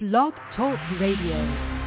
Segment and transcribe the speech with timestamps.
[0.00, 1.77] Blog Talk Radio.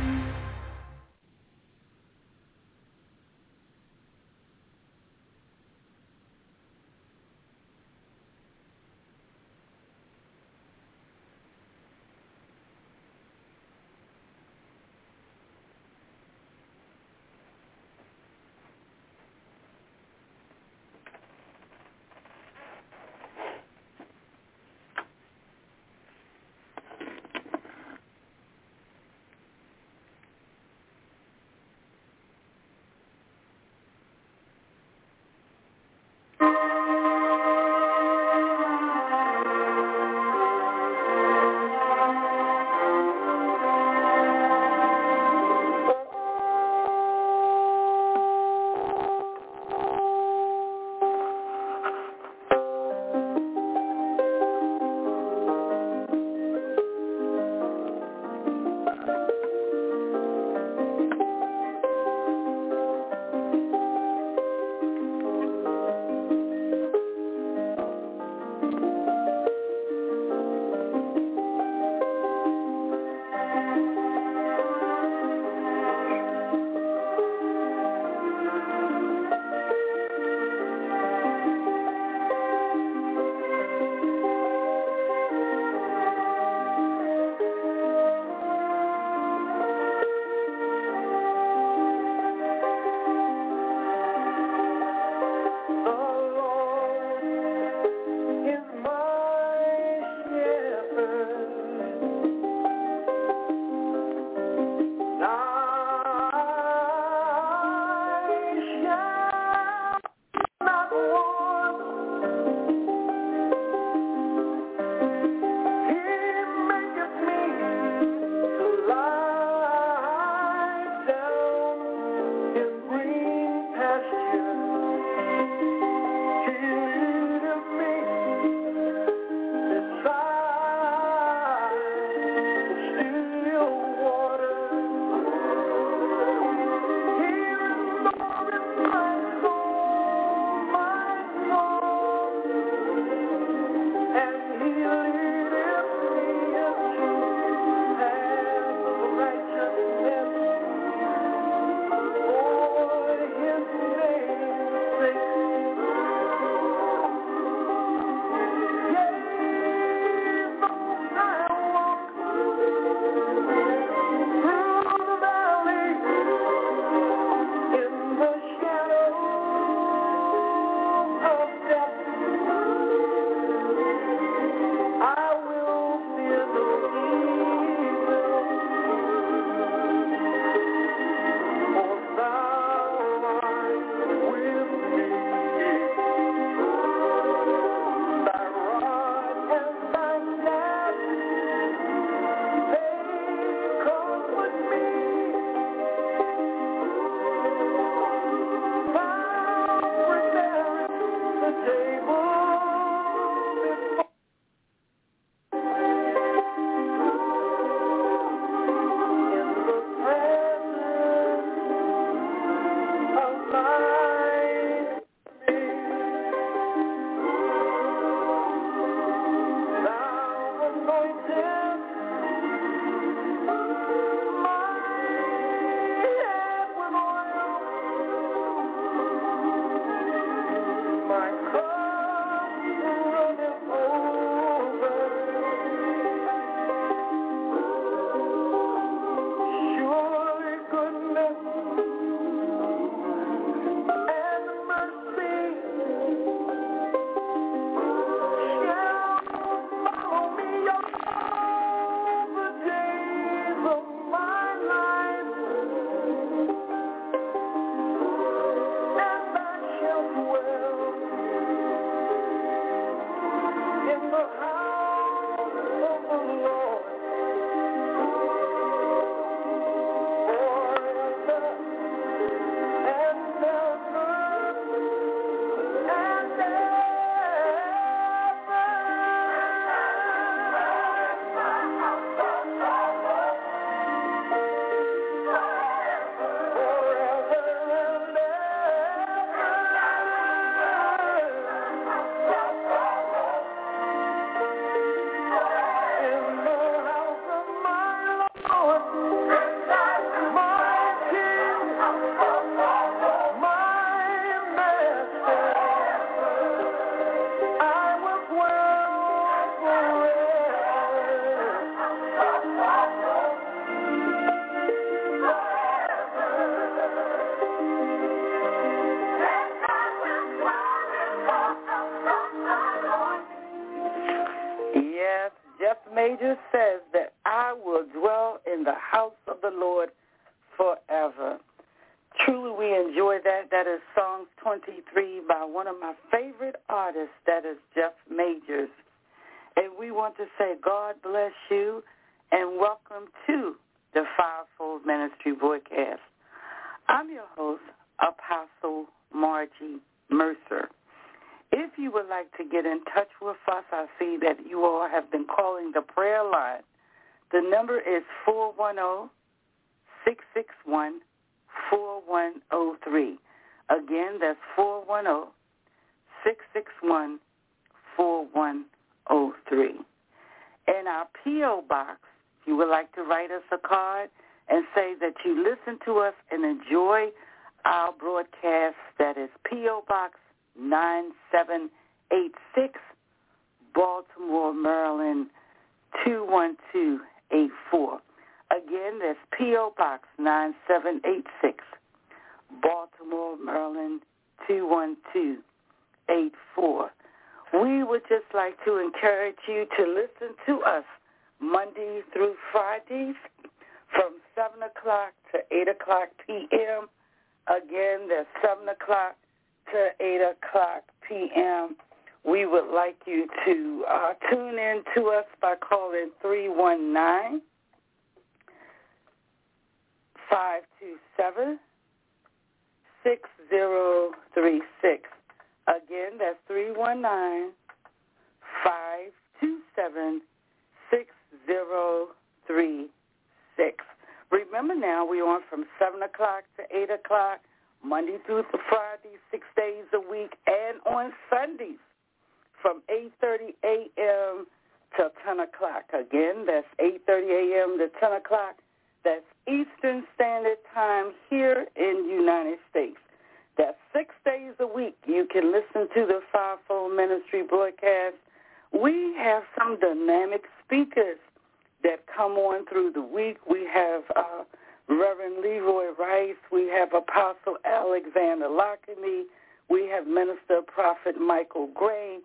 [469.71, 472.17] We have Minister Prophet Michael Gray,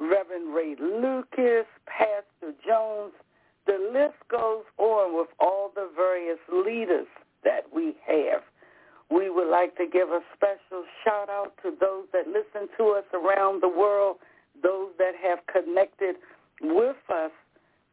[0.00, 3.12] Reverend Ray Lucas, Pastor Jones.
[3.68, 7.06] The list goes on with all the various leaders
[7.44, 8.42] that we have.
[9.08, 13.04] We would like to give a special shout out to those that listen to us
[13.14, 14.16] around the world,
[14.60, 16.16] those that have connected
[16.60, 17.30] with us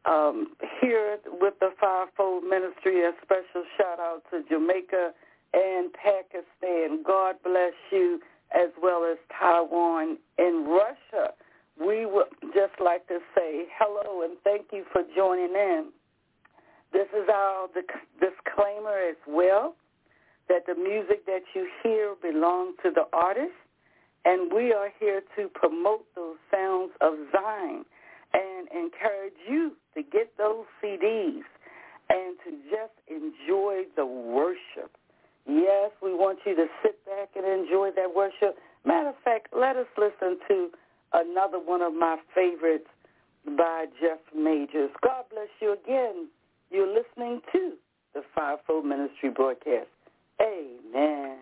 [0.06, 5.12] um, here with the Fivefold Ministry, a special shout out to Jamaica
[5.54, 7.04] and Pakistan.
[7.06, 8.20] God bless you,
[8.54, 11.32] as well as Taiwan and Russia.
[11.78, 15.90] We would just like to say hello and thank you for joining in.
[16.92, 17.68] This is our
[18.18, 19.76] disclaimer as well
[20.48, 23.52] that the music that you hear belongs to the artist,
[24.24, 27.84] and we are here to promote those sounds of Zion
[28.32, 31.42] and encourage you to get those CDs
[32.10, 34.96] and to just enjoy the worship.
[35.48, 38.56] Yes, we want you to sit back and enjoy that worship.
[38.84, 40.68] Matter of fact, let us listen to
[41.14, 42.86] another one of my favorites
[43.56, 44.90] by Jeff Majors.
[45.02, 46.28] God bless you again.
[46.70, 47.72] You're listening to
[48.14, 49.88] the Fivefold Ministry broadcast.
[50.40, 51.38] Amen.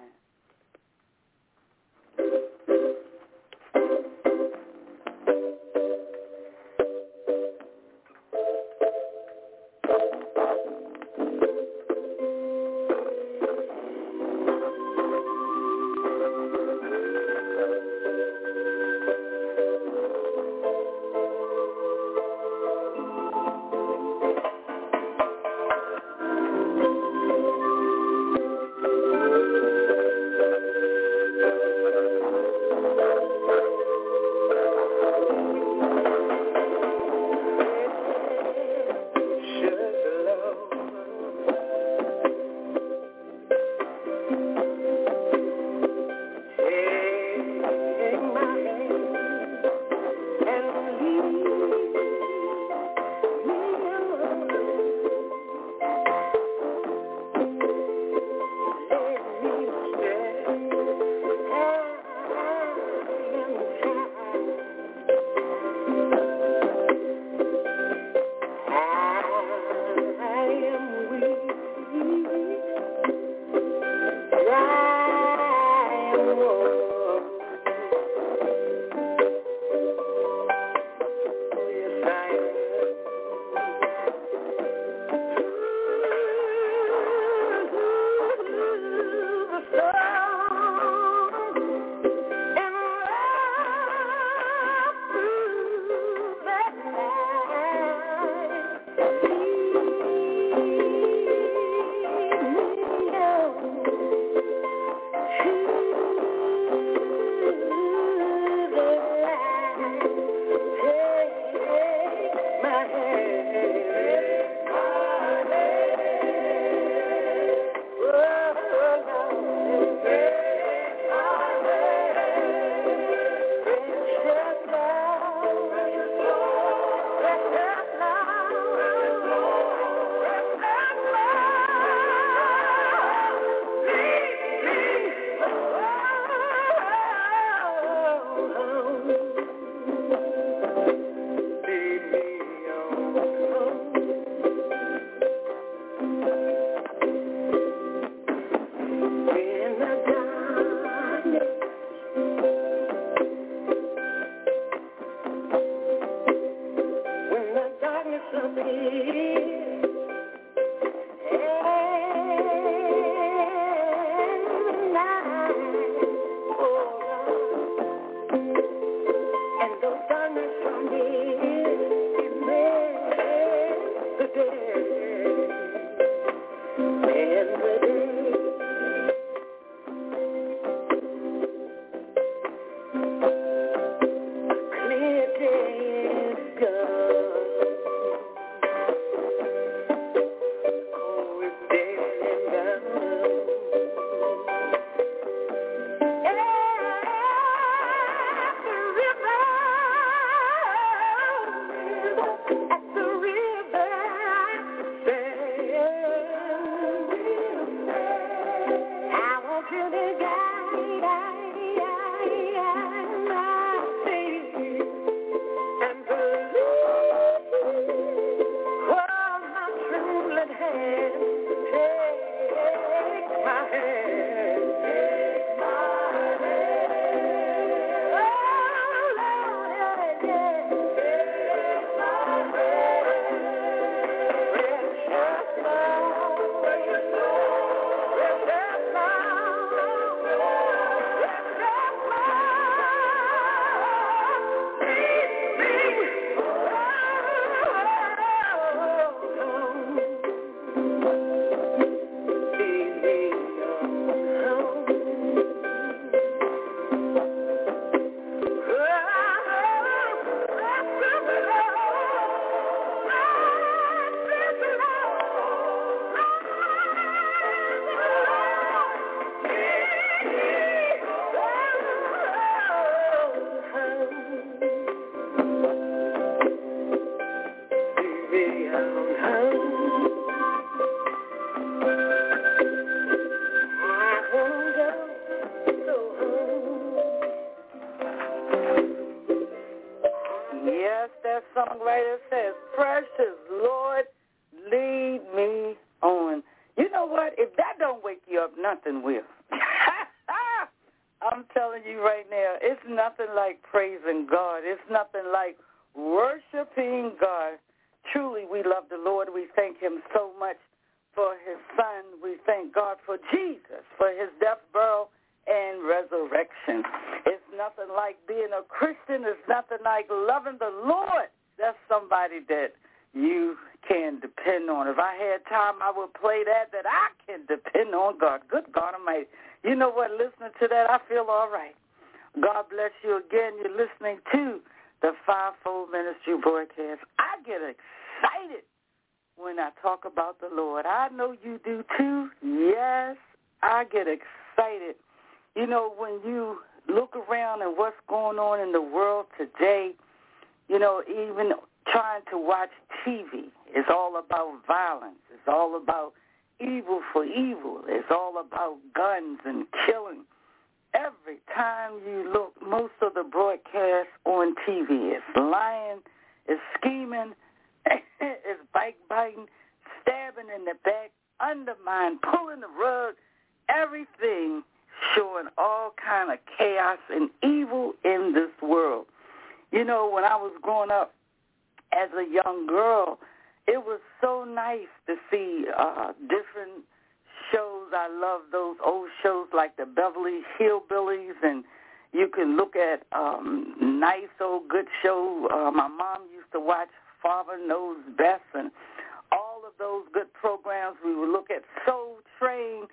[400.46, 400.96] Programs.
[401.04, 402.86] We would look at Soul Train.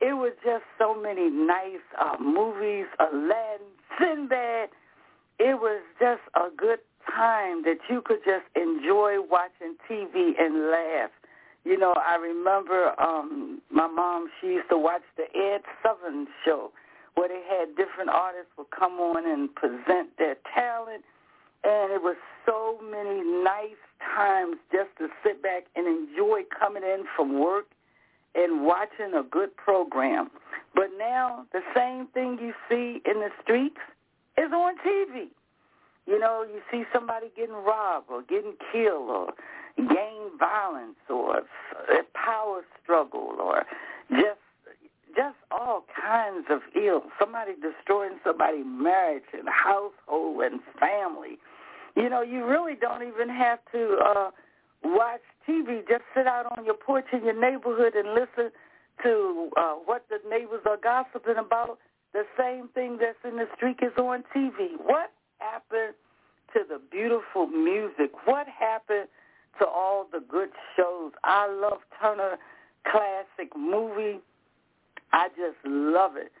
[0.00, 2.86] It was just so many nice uh, movies.
[2.98, 3.68] Aladdin,
[3.98, 4.70] Sinbad.
[5.38, 6.78] It was just a good
[7.14, 11.10] time that you could just enjoy watching TV and laugh.
[11.64, 16.70] You know, I remember um my mom, she used to watch the Ed Sullivan show
[17.16, 21.04] where they had different artists would come on and present their talent
[21.64, 22.16] and it was
[22.46, 23.80] so many nice
[24.14, 27.66] times just to sit back and enjoy coming in from work
[28.34, 30.30] and watching a good program.
[30.74, 33.78] But now the same thing you see in the streets
[34.36, 35.28] is on TV.
[36.06, 39.32] You know, you see somebody getting robbed or getting killed or
[39.78, 43.64] gang violence or a power struggle or
[44.10, 44.38] just
[45.16, 47.04] just all kinds of ill.
[47.20, 51.38] Somebody destroying somebody's marriage and household and family.
[51.96, 54.30] You know, you really don't even have to uh
[54.82, 55.86] watch TV.
[55.88, 58.50] Just sit out on your porch in your neighborhood and listen
[59.02, 61.78] to uh what the neighbors are gossiping about.
[62.12, 64.78] The same thing that's in the street is on TV.
[64.78, 65.94] What happened
[66.54, 68.10] to the beautiful music?
[68.24, 69.08] What happened
[69.58, 71.12] to all the good shows?
[71.24, 72.38] I love Turner
[72.90, 74.20] Classic Movie.
[75.12, 76.32] I just love it.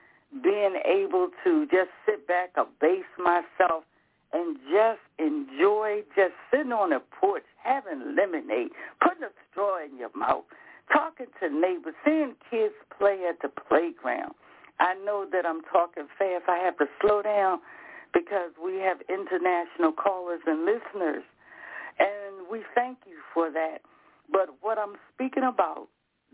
[0.42, 3.84] Being able to just sit back, abase myself,
[4.34, 8.70] and just enjoy just sitting on a porch, having lemonade,
[9.00, 10.42] putting a straw in your mouth,
[10.92, 14.34] talking to neighbors, seeing kids play at the playground.
[14.80, 16.44] I know that I'm talking fast.
[16.48, 17.60] I have to slow down
[18.12, 21.22] because we have international callers and listeners,
[22.00, 23.78] and we thank you for that.
[24.30, 25.86] But what I'm speaking about,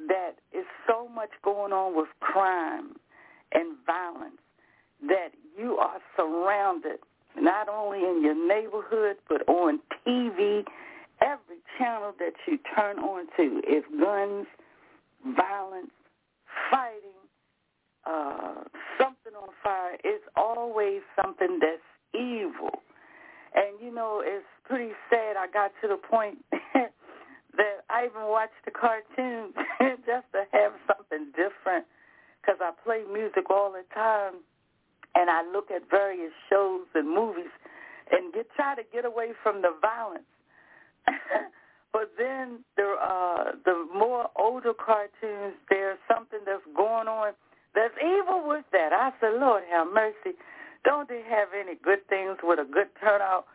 [0.09, 2.97] that is so much going on with crime
[3.53, 4.41] and violence
[5.07, 7.01] that you are surrounded
[7.37, 10.65] not only in your neighborhood but on TV.
[11.23, 14.47] Every channel that you turn on to is guns,
[15.37, 15.91] violence,
[16.71, 17.21] fighting,
[18.07, 18.65] uh,
[18.99, 19.97] something on fire.
[20.03, 21.83] It's always something that's
[22.15, 22.83] evil.
[23.55, 25.37] And, you know, it's pretty sad.
[25.37, 26.39] I got to the point
[26.75, 29.55] that I even watched the cartoons
[30.07, 31.85] just to have something different
[32.41, 34.41] because I play music all the time
[35.15, 37.53] and I look at various shows and movies
[38.11, 40.29] and get try to get away from the violence.
[41.93, 47.33] but then the uh the more older cartoons, there's something that's going on
[47.75, 48.93] that's evil with that.
[48.93, 50.37] I said, Lord have mercy.
[50.85, 53.47] Don't they have any good things with a good turnout?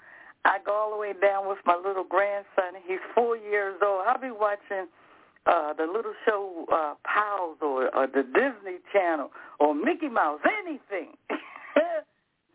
[0.46, 2.78] I go all the way down with my little grandson.
[2.86, 4.04] He's four years old.
[4.06, 4.86] I'll be watching
[5.46, 11.16] uh the little show uh Pals or, or the Disney Channel or Mickey Mouse, anything.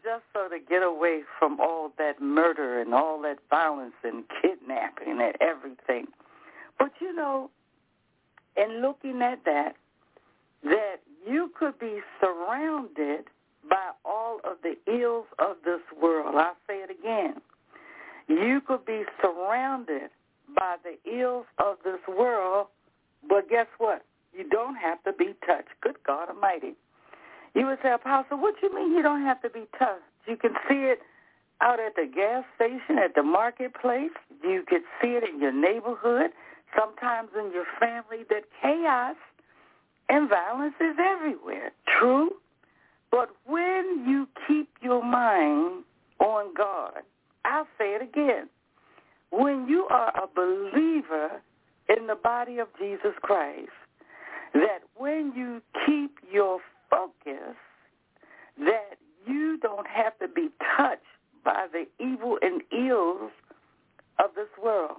[0.02, 5.20] Just so to get away from all that murder and all that violence and kidnapping
[5.20, 6.06] and everything.
[6.78, 7.50] But you know,
[8.56, 9.76] in looking at that,
[10.64, 10.96] that
[11.28, 13.26] you could be surrounded
[13.68, 16.34] by all of the ills of this world.
[16.36, 17.40] I'll say it again.
[18.28, 20.10] You could be surrounded
[20.56, 22.68] by the ills of this world,
[23.28, 24.04] but guess what?
[24.36, 25.68] You don't have to be touched.
[25.80, 26.74] Good God Almighty.
[27.54, 30.04] You would say, Apostle, what do you mean you don't have to be touched?
[30.26, 31.00] You can see it
[31.60, 34.10] out at the gas station, at the marketplace.
[34.42, 36.30] You could see it in your neighborhood,
[36.78, 39.16] sometimes in your family, that chaos
[40.08, 41.72] and violence is everywhere.
[41.98, 42.30] True.
[43.10, 45.84] But when you keep your mind
[46.20, 47.02] on God,
[47.44, 48.48] I'll say it again.
[49.30, 51.42] When you are a believer
[51.96, 53.70] in the body of Jesus Christ,
[54.54, 56.58] that when you keep your
[56.90, 57.56] focus,
[58.58, 61.02] that you don't have to be touched
[61.44, 63.30] by the evil and ills
[64.18, 64.98] of this world.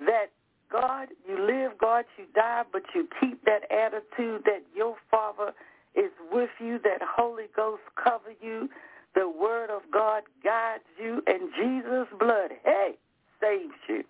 [0.00, 0.26] That
[0.70, 5.52] God, you live, God, you die, but you keep that attitude that your Father
[5.94, 8.68] is with you, that Holy Ghost cover you,
[9.14, 12.96] the Word of God guides you, and Jesus' blood, hey,
[13.40, 14.04] saves you.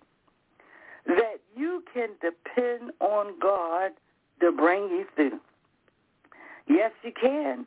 [1.07, 3.91] That you can depend on God
[4.41, 5.39] to bring you through.
[6.67, 7.65] Yes, you can.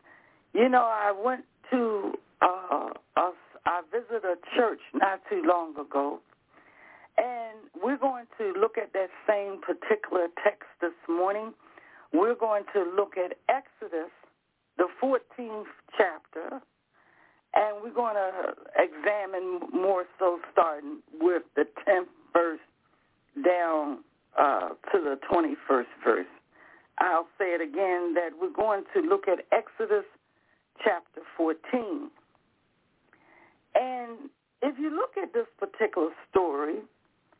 [0.52, 3.30] You know, I went to uh, a,
[3.66, 6.20] I visited a church not too long ago,
[7.18, 11.52] and we're going to look at that same particular text this morning.
[12.12, 14.10] We're going to look at Exodus,
[14.78, 15.64] the 14th
[15.96, 16.60] chapter,
[17.54, 22.60] and we're going to examine more so starting with the 10th verse
[23.42, 23.98] down
[24.38, 26.26] uh, to the 21st verse.
[26.98, 30.04] I'll say it again that we're going to look at Exodus
[30.82, 32.10] chapter 14.
[33.74, 34.30] And
[34.62, 36.76] if you look at this particular story,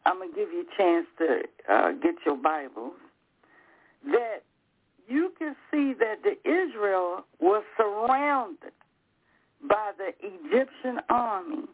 [0.06, 2.94] I'm going to give you a chance to uh, get your Bibles,
[4.06, 4.42] that
[5.08, 8.72] you can see that the Israel was surrounded
[9.68, 11.64] by the Egyptian army.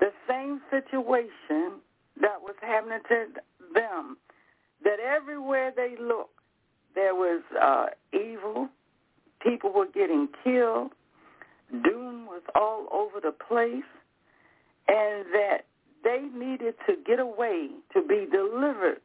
[0.00, 1.80] The same situation
[2.20, 3.26] that was happening to
[3.74, 4.16] them,
[4.84, 6.38] that everywhere they looked,
[6.94, 8.68] there was uh, evil.
[9.42, 10.92] People were getting killed.
[11.70, 13.84] Doom was all over the place.
[14.88, 15.66] And that
[16.04, 19.00] they needed to get away to be delivered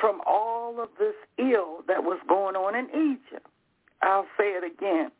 [0.00, 3.46] from all of this ill that was going on in Egypt.
[4.02, 5.10] I'll say it again.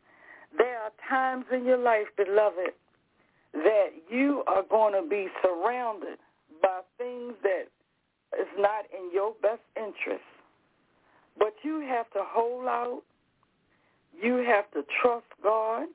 [0.57, 2.73] There are times in your life, beloved,
[3.53, 6.19] that you are going to be surrounded
[6.63, 7.67] by things that
[8.39, 10.25] is not in your best interest.
[11.39, 13.03] But you have to hold out.
[14.21, 15.87] You have to trust God.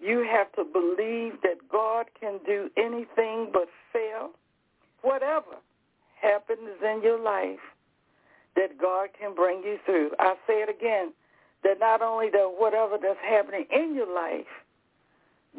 [0.00, 4.30] You have to believe that God can do anything but fail.
[5.02, 5.56] Whatever
[6.20, 7.60] happens in your life,
[8.56, 10.10] that God can bring you through.
[10.18, 11.12] I say it again,
[11.62, 14.46] that not only the whatever that's happening in your life,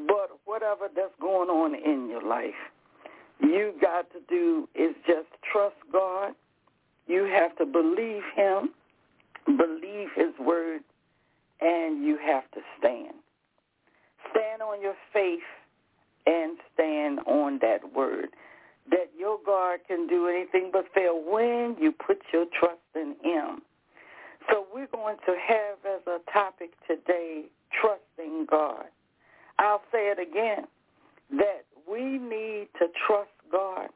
[0.07, 2.55] but whatever that's going on in your life,
[3.41, 6.33] you got to do is just trust God.
[7.07, 8.69] You have to believe him,
[9.45, 10.81] believe his word,
[11.59, 13.15] and you have to stand.
[14.31, 15.39] Stand on your faith
[16.25, 18.29] and stand on that word.
[18.89, 23.61] That your God can do anything but fail when you put your trust in him.
[24.49, 27.43] So we're going to have as a topic today,
[27.79, 28.85] trusting God.
[29.59, 30.65] I'll say it again,
[31.37, 33.89] that we need to trust God.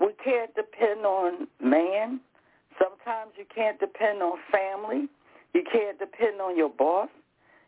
[0.00, 2.20] We can't depend on man.
[2.78, 5.08] Sometimes you can't depend on family.
[5.52, 7.08] You can't depend on your boss.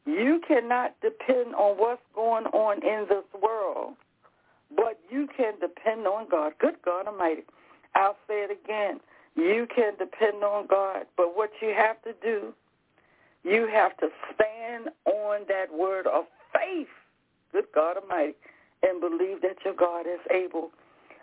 [0.07, 3.95] You cannot depend on what's going on in this world,
[4.75, 6.55] but you can depend on God.
[6.59, 7.43] Good God Almighty.
[7.95, 9.01] I'll say it again.
[9.37, 12.53] You can depend on God, but what you have to do,
[13.45, 16.89] you have to stand on that word of faith.
[17.53, 18.35] Good God Almighty
[18.83, 20.71] and believe that your God is able.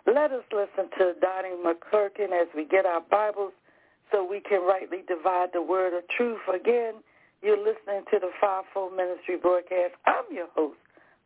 [0.06, 3.52] Let us listen to Donnie McClurkin as we get our Bibles
[4.10, 6.40] so we can rightly divide the word of truth.
[6.52, 6.94] Again,
[7.42, 9.94] you're listening to the Fivefold Ministry broadcast.
[10.06, 10.78] I'm your host,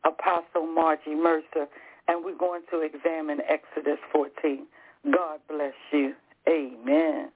[0.04, 1.66] Apostle Margie Mercer,
[2.08, 4.66] and we're going to examine Exodus 14.
[5.12, 6.14] God bless you.
[6.48, 7.30] Amen.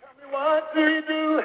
[0.00, 1.40] Tell me what do you do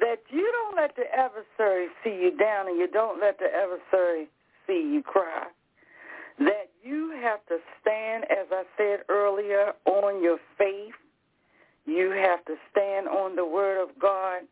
[0.00, 4.28] that you don't let the adversary see you down and you don't let the adversary
[4.66, 5.46] see you cry.
[6.38, 10.94] That you have to stand, as I said earlier, on your faith.
[11.86, 14.42] You have to stand on the word of God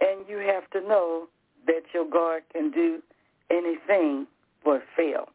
[0.00, 1.28] and you have to know
[1.66, 3.00] that your God can do
[3.50, 4.26] anything
[4.64, 5.28] but fail.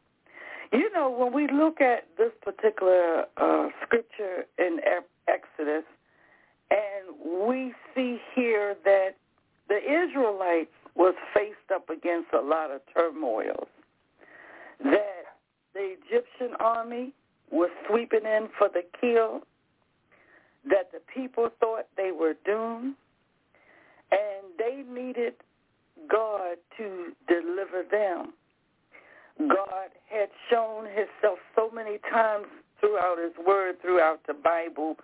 [0.71, 4.79] You know, when we look at this particular uh, scripture in
[5.27, 5.83] Exodus,
[6.69, 9.15] and we see here that
[9.69, 13.67] the Israelites was faced up against a lot of turmoils,
[14.83, 15.37] that
[15.73, 17.13] the Egyptian army
[17.51, 19.41] was sweeping in for the kill,
[20.65, 22.95] that the people thought they were doomed,
[24.11, 25.33] and they needed
[26.09, 28.33] God to deliver them.
[29.39, 32.47] God had shown himself so many times
[32.79, 34.97] throughout his word, throughout the Bible,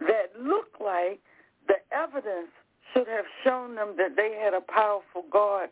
[0.00, 1.20] that looked like
[1.66, 2.50] the evidence
[2.92, 5.68] should have shown them that they had a powerful God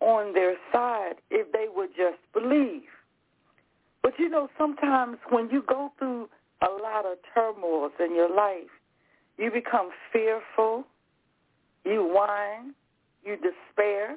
[0.00, 2.82] on their side if they would just believe.
[4.02, 6.28] But you know, sometimes when you go through
[6.62, 8.70] a lot of turmoils in your life,
[9.38, 10.84] you become fearful,
[11.84, 12.74] you whine,
[13.24, 14.16] you despair,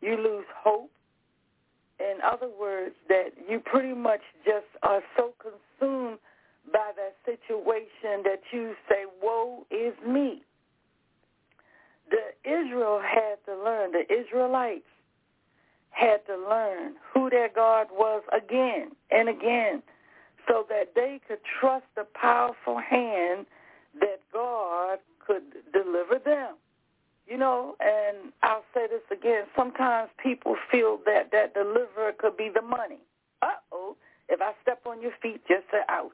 [0.00, 0.90] you lose hope.
[1.98, 6.18] In other words, that you pretty much just are so consumed
[6.72, 10.42] by that situation that you say, woe is me.
[12.10, 14.84] The Israel had to learn, the Israelites
[15.90, 19.82] had to learn who their God was again and again
[20.46, 23.46] so that they could trust the powerful hand
[24.00, 25.42] that God could
[25.72, 26.54] deliver them.
[27.26, 32.48] You know, and I'll say this again, sometimes people feel that that deliverer could be
[32.54, 33.00] the money.
[33.42, 33.96] Uh-oh,
[34.30, 36.12] if I step on your feet, just say ouch.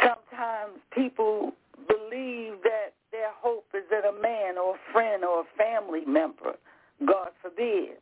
[0.00, 1.52] Sometimes people
[1.86, 6.56] believe that their hope is in a man or a friend or a family member.
[7.06, 7.96] God forbid.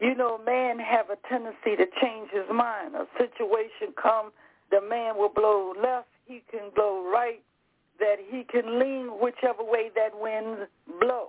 [0.00, 2.94] You know, man have a tendency to change his mind.
[2.94, 4.32] A situation come,
[4.70, 7.42] the man will blow left, he can blow right,
[8.00, 10.66] that he can lean whichever way that wind
[11.00, 11.28] blow.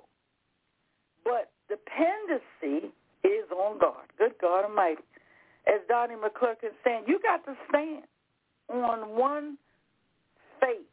[1.24, 4.08] But dependency is on God.
[4.18, 5.04] Good God Almighty.
[5.68, 8.04] As Donnie McClurkin saying, you got to stand
[8.70, 9.58] on one
[10.62, 10.88] faith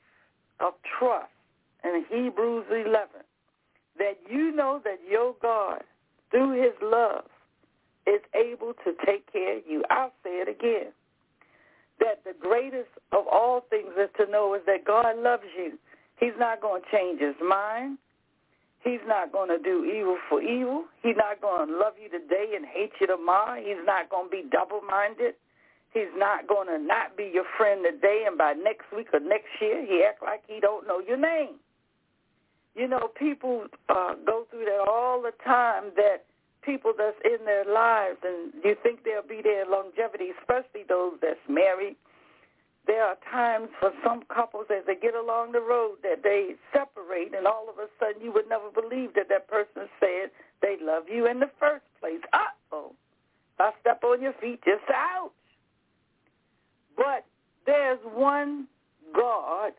[0.61, 1.31] of trust
[1.85, 3.09] in Hebrews 11
[3.99, 5.83] that you know that your God,
[6.31, 7.25] through his love,
[8.07, 9.85] is able to take care of you.
[9.91, 10.93] I'll say it again.
[12.01, 15.79] That the greatest of all things is to know is that God loves you.
[16.19, 17.99] He's not going to change his mind.
[18.83, 20.85] He's not going to do evil for evil.
[21.03, 23.63] He's not going to love you today and hate you tomorrow.
[23.63, 25.35] He's not going to be double-minded.
[25.95, 29.51] He's not going to not be your friend today and by next week or next
[29.61, 31.61] year he act like he don't know your name.
[32.75, 36.25] You know, people uh, go through that all the time that
[36.63, 41.43] people that's in their lives and you think they'll be there longevity, especially those that's
[41.49, 41.97] married.
[42.87, 47.35] There are times for some couples as they get along the road that they separate
[47.35, 50.31] and all of a sudden you would never believe that that person said
[50.63, 52.21] they love you in the first place.
[52.33, 52.93] Uh-oh.
[53.59, 55.31] I step on your feet, just ouch.
[56.97, 57.25] But
[57.67, 58.67] there's one
[59.15, 59.73] God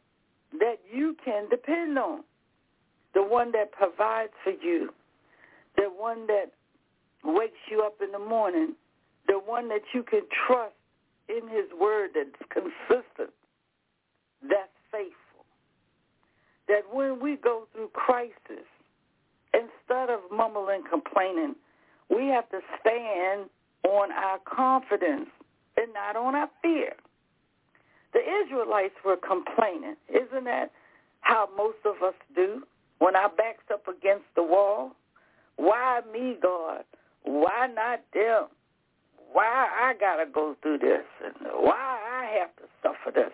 [0.60, 2.24] that you can depend on,
[3.14, 4.90] the one that provides for you,
[5.78, 6.52] the one that
[7.24, 8.76] wakes you up in the morning,
[9.28, 10.74] the one that you can trust
[11.30, 13.34] in his word that's consistent,
[14.42, 15.46] that's faithful.
[16.68, 18.68] That when we go through crisis,
[19.54, 21.56] instead of mumbling complaining,
[22.10, 23.50] we have to stand
[23.88, 25.30] on our confidence
[25.78, 26.94] and not on our fear.
[28.14, 29.96] The Israelites were complaining.
[30.10, 30.72] Isn't that
[31.22, 32.64] how most of us do?
[33.04, 34.94] When our back's up against the wall,
[35.58, 36.86] why me, God?
[37.24, 38.46] Why not them?
[39.34, 43.34] Why I gotta go through this, and why I have to suffer this?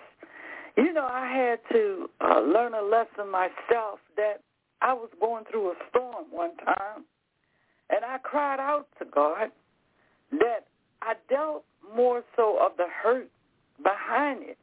[0.75, 4.41] You know, I had to uh, learn a lesson myself that
[4.81, 7.05] I was going through a storm one time,
[7.91, 9.51] and I cried out to God
[10.31, 10.65] that
[11.03, 11.63] I dealt
[11.95, 13.29] more so of the hurt
[13.83, 14.57] behind it.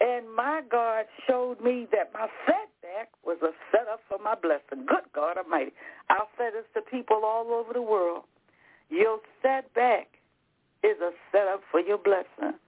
[0.00, 4.86] And my God showed me that my setback was a setup for my blessing.
[4.86, 5.72] Good God Almighty.
[6.08, 8.24] I'll say this to people all over the world.
[8.88, 10.08] Your setback
[10.82, 12.58] is a setup for your blessing.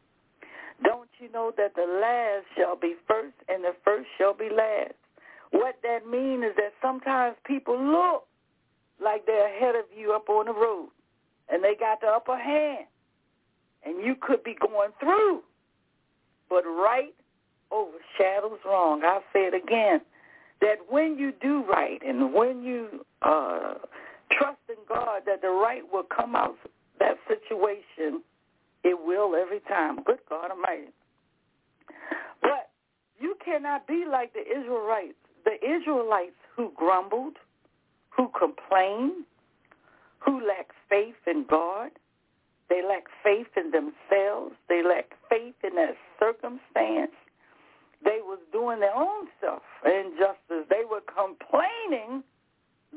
[0.84, 4.94] Don't you know that the last shall be first and the first shall be last?
[5.52, 8.26] What that means is that sometimes people look
[9.02, 10.88] like they're ahead of you up on the road,
[11.48, 12.86] and they got the upper hand,
[13.84, 15.42] and you could be going through.
[16.48, 17.14] But right
[17.72, 19.02] overshadows wrong.
[19.04, 20.00] I'll say it again,
[20.60, 23.74] that when you do right and when you uh,
[24.30, 26.56] trust in God that the right will come out
[26.98, 28.22] that situation,
[28.84, 30.02] it will every time.
[30.04, 30.92] Good God Almighty.
[32.40, 32.70] But
[33.18, 35.14] you cannot be like the Israelites.
[35.44, 37.36] The Israelites who grumbled,
[38.10, 39.24] who complained,
[40.18, 41.90] who lacked faith in God.
[42.68, 44.54] They lacked faith in themselves.
[44.68, 47.12] They lacked faith in their circumstance.
[48.04, 50.66] They was doing their own stuff, injustice.
[50.68, 52.24] They were complaining,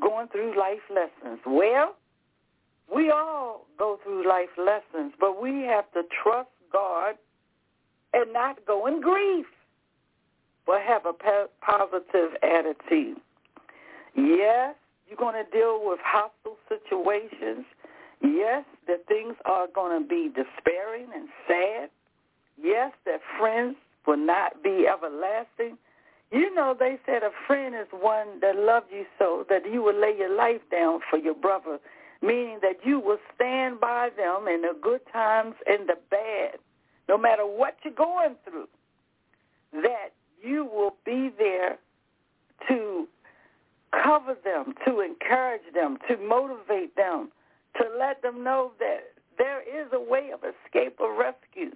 [0.01, 1.39] going through life lessons.
[1.45, 1.95] Well,
[2.93, 7.15] we all go through life lessons, but we have to trust God
[8.13, 9.45] and not go in grief,
[10.65, 11.13] but have a
[11.61, 13.17] positive attitude.
[14.15, 14.75] Yes,
[15.07, 17.65] you're going to deal with hostile situations.
[18.21, 21.89] Yes, that things are going to be despairing and sad.
[22.61, 25.77] Yes, that friends will not be everlasting.
[26.31, 29.99] You know, they said a friend is one that loves you so that you will
[29.99, 31.79] lay your life down for your brother,
[32.21, 36.57] meaning that you will stand by them in the good times and the bad,
[37.07, 38.67] no matter what you're going through,
[39.73, 40.09] that
[40.43, 41.77] you will be there
[42.67, 43.07] to
[44.03, 47.29] cover them, to encourage them, to motivate them,
[47.77, 51.71] to let them know that there is a way of escape or rescue.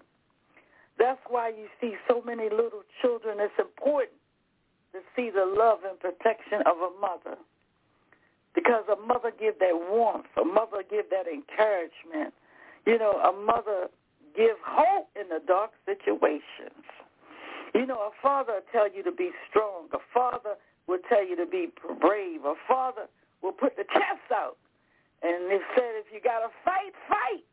[1.00, 3.38] That's why you see so many little children.
[3.40, 4.20] It's important
[4.92, 7.40] to see the love and protection of a mother.
[8.54, 12.34] Because a mother give that warmth, a mother give that encouragement.
[12.86, 13.88] You know, a mother
[14.36, 16.84] give hope in the dark situations.
[17.74, 19.88] You know, a father will tell you to be strong.
[19.94, 20.56] A father
[20.88, 21.70] will tell you to be
[22.02, 22.44] brave.
[22.44, 23.08] A father
[23.42, 24.58] will put the chest out.
[25.22, 27.46] And they said, if you got to fight, fight.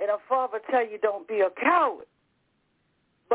[0.00, 2.06] And a father tell you don't be a coward.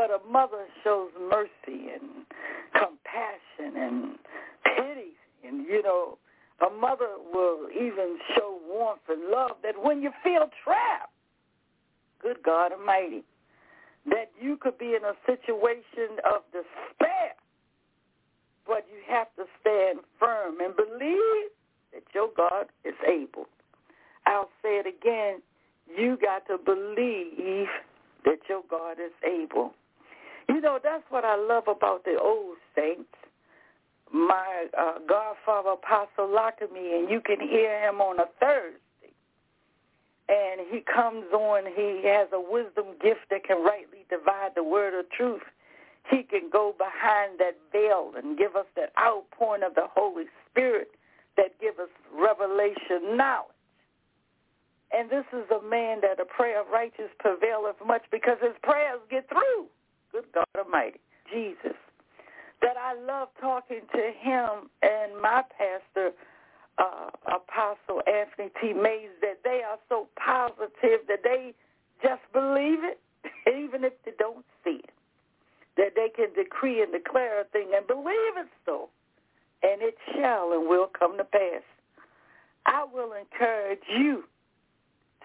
[0.00, 2.24] But a mother shows mercy and
[2.72, 4.18] compassion and
[4.64, 5.12] pity.
[5.46, 6.16] And, you know,
[6.66, 11.12] a mother will even show warmth and love that when you feel trapped,
[12.22, 13.24] good God Almighty,
[14.06, 17.34] that you could be in a situation of despair,
[18.66, 21.50] but you have to stand firm and believe
[21.92, 23.44] that your God is able.
[24.24, 25.42] I'll say it again.
[25.94, 27.68] You got to believe
[28.24, 29.74] that your God is able.
[30.50, 33.08] You know, that's what I love about the old saints.
[34.12, 39.14] My uh, godfather, Apostle Lockamy, and you can hear him on a Thursday.
[40.28, 44.98] And he comes on, he has a wisdom gift that can rightly divide the word
[44.98, 45.46] of truth.
[46.10, 50.90] He can go behind that veil and give us that outpouring of the Holy Spirit
[51.36, 53.54] that give us revelation knowledge.
[54.90, 58.98] And this is a man that a prayer of righteous prevaileth much because his prayers
[59.08, 59.69] get through
[60.34, 61.00] God Almighty,
[61.32, 61.76] Jesus,
[62.62, 66.12] that I love talking to him and my pastor,
[66.78, 68.72] uh, Apostle Anthony T.
[68.72, 71.54] Mays, that they are so positive that they
[72.02, 73.00] just believe it,
[73.48, 74.90] even if they don't see it,
[75.76, 78.88] that they can decree and declare a thing and believe it so,
[79.62, 81.62] and it shall and will come to pass.
[82.66, 84.24] I will encourage you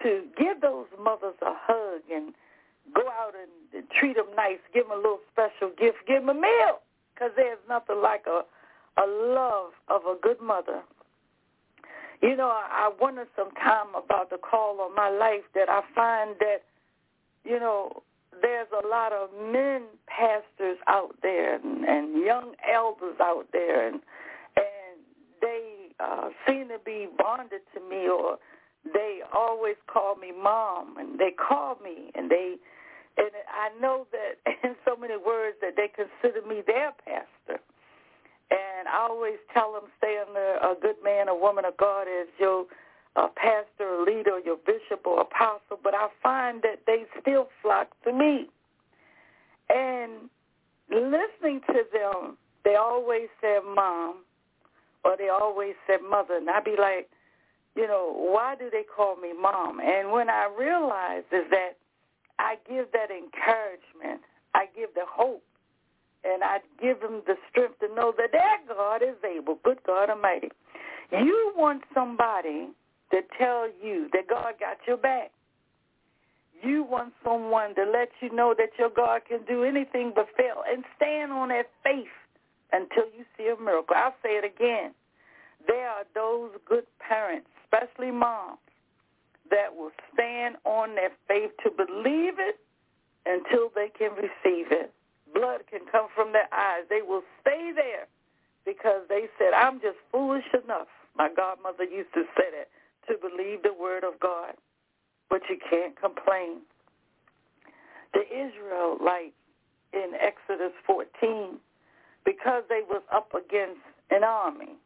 [0.02, 2.34] to give those mothers a hug and
[2.94, 3.50] go out and
[3.98, 6.80] treat them nice, give them a little special gift, give them a meal,
[7.14, 8.42] because there's nothing like a
[8.98, 10.80] a love of a good mother.
[12.22, 16.34] You know, I, I wonder sometime about the call on my life that I find
[16.40, 16.62] that,
[17.44, 18.02] you know,
[18.40, 24.00] there's a lot of men pastors out there and, and young elders out there, and
[24.56, 24.98] and
[25.42, 28.38] they uh, seem to be bonded to me, or
[28.92, 32.56] they always call me mom, and they call me, and they
[33.16, 37.62] and I know that in so many words that they consider me their pastor.
[38.50, 42.28] And I always tell them, stay under a good man or woman of God as
[42.38, 42.66] your
[43.16, 45.80] uh, pastor or leader or your bishop or apostle.
[45.82, 48.48] But I find that they still flock to me.
[49.68, 50.30] And
[50.90, 54.18] listening to them, they always say mom
[55.04, 56.36] or they always say mother.
[56.36, 57.08] And I'd be like,
[57.74, 59.80] you know, why do they call me mom?
[59.80, 61.76] And when I realize is that
[62.38, 64.22] I give that encouragement.
[64.54, 65.42] I give the hope.
[66.24, 69.58] And I give them the strength to know that their God is able.
[69.62, 70.48] Good God Almighty.
[71.12, 72.68] You want somebody
[73.12, 75.30] to tell you that God got your back.
[76.62, 80.62] You want someone to let you know that your God can do anything but fail
[80.68, 82.08] and stand on that faith
[82.72, 83.94] until you see a miracle.
[83.96, 84.92] I'll say it again.
[85.68, 88.58] There are those good parents, especially moms,
[89.50, 92.58] that will stand on their faith to believe it
[93.26, 94.92] until they can receive it.
[95.34, 96.84] Blood can come from their eyes.
[96.88, 98.06] They will stay there
[98.64, 100.88] because they said, I'm just foolish enough.
[101.16, 102.68] My godmother used to say that,
[103.08, 104.54] to believe the word of God.
[105.30, 106.60] But you can't complain.
[108.14, 109.34] The Israelites
[109.92, 111.58] in Exodus 14,
[112.24, 113.80] because they was up against
[114.10, 114.76] an army,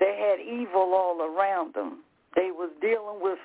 [0.00, 2.00] they had evil all around them.
[2.34, 3.38] They was dealing with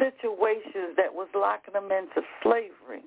[0.00, 3.04] situations that was locking them into slavery.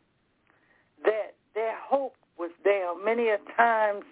[1.04, 3.04] That their hope was down.
[3.04, 4.04] Many a times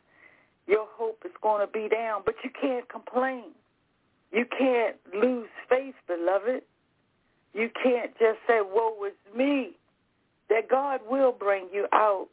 [0.67, 3.51] your hope is going to be down, but you can't complain.
[4.31, 6.63] You can't lose faith, beloved.
[7.53, 9.71] You can't just say, woe is me.
[10.49, 12.27] That God will bring you out.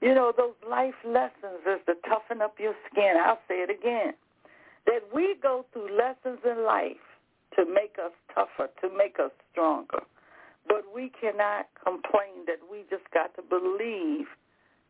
[0.00, 3.14] You know, those life lessons is to toughen up your skin.
[3.20, 4.14] I'll say it again.
[4.86, 6.96] That we go through lessons in life
[7.58, 10.06] to make us tougher, to make us stronger.
[10.66, 14.26] But we cannot complain that we just got to believe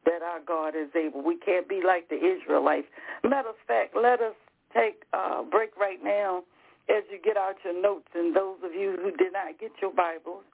[0.05, 1.23] that our God is able.
[1.23, 2.87] We can't be like the Israelites.
[3.25, 4.35] Matter of fact, let us
[4.77, 6.43] take a break right now
[6.89, 8.09] as you get out your notes.
[8.15, 10.45] And those of you who did not get your Bibles,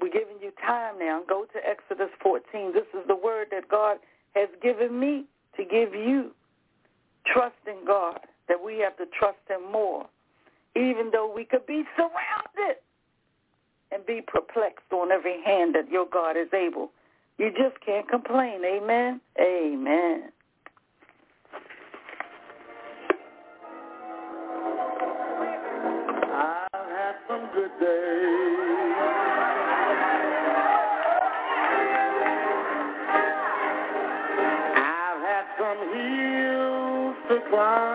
[0.00, 1.22] we're giving you time now.
[1.28, 2.72] Go to Exodus 14.
[2.72, 3.98] This is the word that God
[4.34, 5.24] has given me
[5.56, 6.32] to give you.
[7.26, 10.06] Trust in God, that we have to trust him more,
[10.76, 12.76] even though we could be surrounded
[13.92, 16.90] and be perplexed on every hand that your God is able.
[17.38, 18.64] You just can't complain.
[18.64, 19.20] Amen.
[19.40, 20.30] Amen.
[26.32, 28.94] I've had some good days.
[34.76, 37.93] I've had some hills to climb.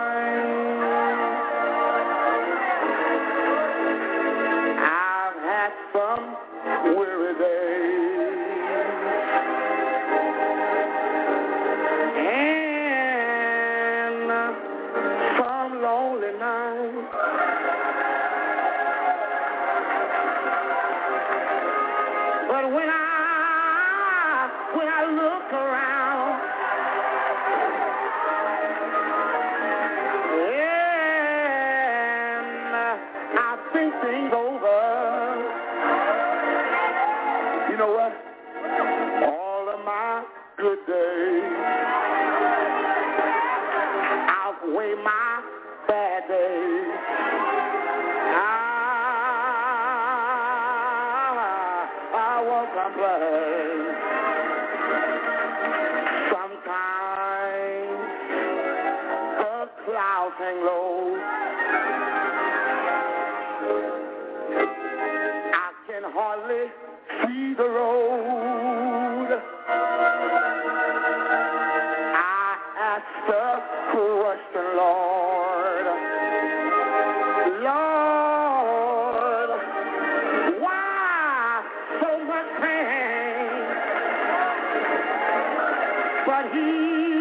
[86.30, 87.19] But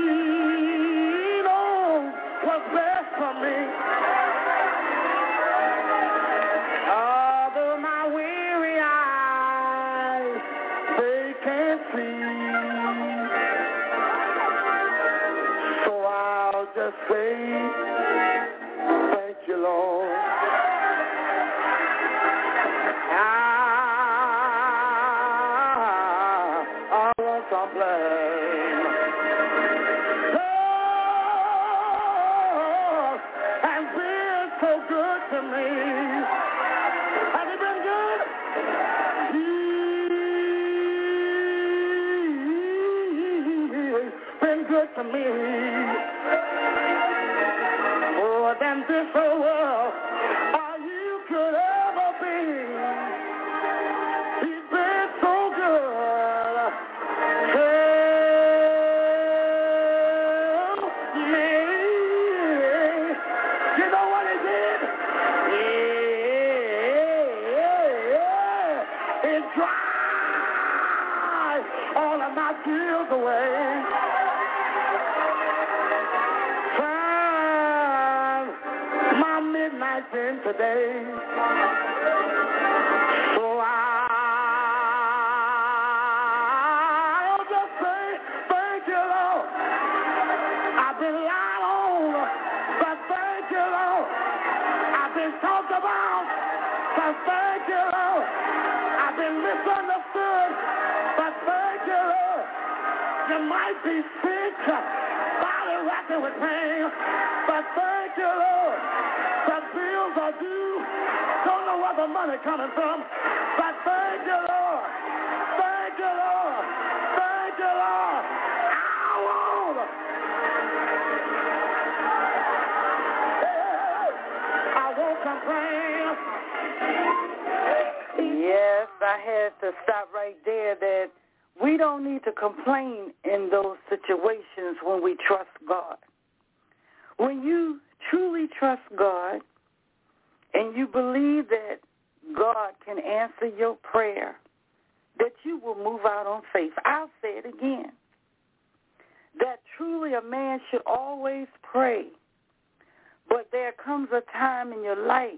[154.60, 155.34] time in your life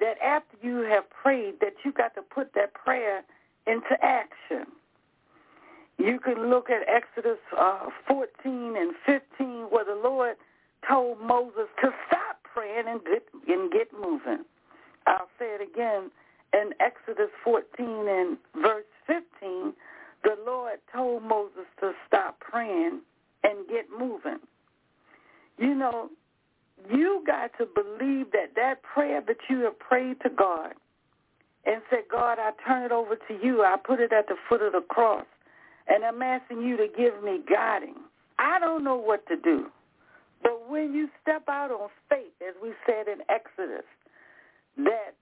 [0.00, 3.22] that after you have prayed that you got to put that prayer
[3.66, 4.66] into action.
[5.98, 10.36] You can look at Exodus uh, 14 and 15 where the Lord
[10.88, 14.44] told Moses to stop praying and get, and get moving.
[15.06, 16.10] I'll say it again.
[16.54, 19.74] In Exodus 14 and verse 15,
[20.22, 23.00] the Lord told Moses to stop praying
[23.42, 24.38] and get moving.
[25.58, 26.08] You know,
[26.90, 30.74] you got to believe that that prayer that you have prayed to God
[31.66, 33.62] and said, God, I turn it over to you.
[33.62, 35.26] I put it at the foot of the cross.
[35.86, 37.94] And I'm asking you to give me guiding.
[38.38, 39.66] I don't know what to do.
[40.42, 43.84] But when you step out on faith, as we said in Exodus,
[44.76, 45.14] that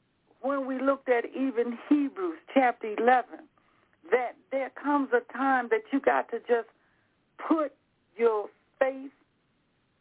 [0.42, 3.24] when we looked at even Hebrews chapter 11,
[4.10, 6.68] that there comes a time that you got to just
[7.48, 7.72] put
[8.16, 8.46] your
[8.78, 9.10] faith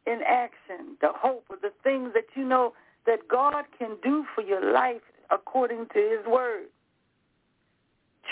[0.06, 2.74] in action, the hope of the things that you know
[3.06, 6.66] that God can do for your life according to his word.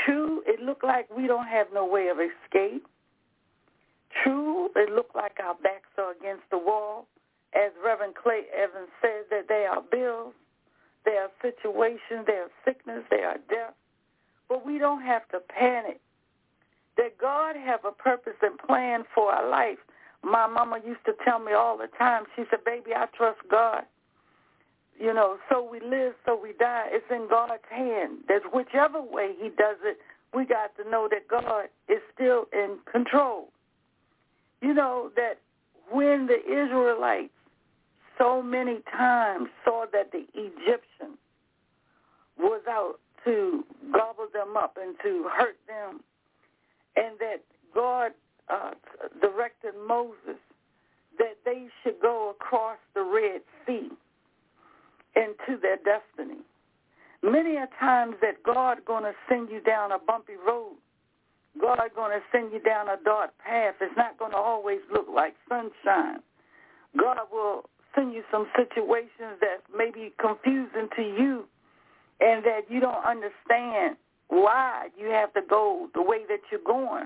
[0.05, 2.85] True, it looked like we don't have no way of escape.
[4.23, 7.07] True, it looked like our backs are against the wall.
[7.53, 10.33] As Reverend Clay Evans said, that they are bills,
[11.05, 13.73] there are situations, there are sickness, there are death.
[14.49, 15.99] But we don't have to panic.
[16.97, 19.79] That God have a purpose and plan for our life.
[20.23, 23.83] My mama used to tell me all the time, she said, baby, I trust God.
[24.99, 26.87] You know, so we live, so we die.
[26.91, 28.19] It's in God's hand.
[28.29, 29.97] That's whichever way he does it,
[30.33, 33.49] we got to know that God is still in control.
[34.61, 35.39] You know, that
[35.91, 37.33] when the Israelites
[38.17, 41.17] so many times saw that the Egyptian
[42.37, 46.01] was out to gobble them up and to hurt them,
[46.95, 47.41] and that
[47.73, 48.11] God
[48.53, 48.71] uh,
[49.21, 50.39] directed Moses
[51.17, 53.89] that they should go across the Red Sea
[55.15, 56.41] into their destiny.
[57.21, 60.75] Many a times that God going to send you down a bumpy road.
[61.59, 63.75] God going to send you down a dark path.
[63.79, 66.19] It's not going to always look like sunshine.
[66.99, 67.63] God will
[67.95, 71.45] send you some situations that may be confusing to you
[72.19, 73.97] and that you don't understand
[74.29, 77.05] why you have to go the way that you're going.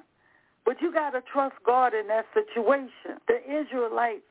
[0.67, 3.23] But you got to trust God in that situation.
[3.29, 4.27] The Israelites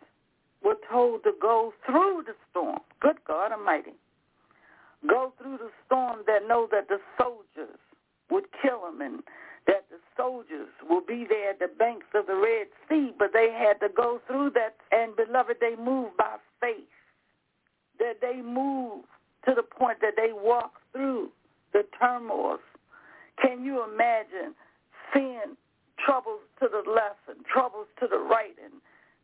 [0.62, 2.80] were told to go through the storm.
[3.00, 3.94] Good God Almighty.
[5.08, 7.78] Go through the storm that know that the soldiers
[8.30, 9.22] would kill them and
[9.66, 13.50] that the soldiers will be there at the banks of the Red Sea, but they
[13.50, 14.76] had to go through that.
[14.92, 16.84] And beloved, they moved by faith.
[17.98, 19.06] That they moved
[19.46, 21.30] to the point that they walked through
[21.72, 22.60] the turmoils.
[23.40, 24.54] Can you imagine
[25.14, 25.56] seeing
[26.04, 28.74] troubles to the left and troubles to the right and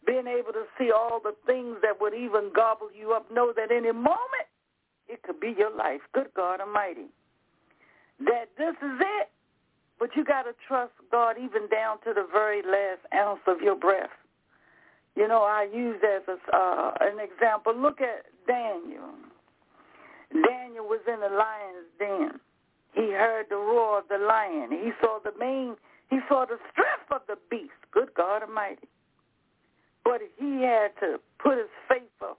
[0.06, 3.70] being able to see all the things that would even gobble you up, know that
[3.70, 4.48] any moment
[5.08, 6.00] it could be your life.
[6.12, 7.06] Good God Almighty.
[8.20, 9.28] That this is it.
[9.98, 13.76] But you got to trust God even down to the very last ounce of your
[13.76, 14.10] breath.
[15.14, 17.72] You know, I use as a, uh, an example.
[17.76, 19.14] Look at Daniel.
[20.32, 22.40] Daniel was in the lion's den.
[22.94, 24.70] He heard the roar of the lion.
[24.70, 25.76] He saw the mane.
[26.12, 27.72] He saw the strength of the beast.
[27.90, 28.86] Good God Almighty.
[30.04, 32.38] But he had to put his faith up,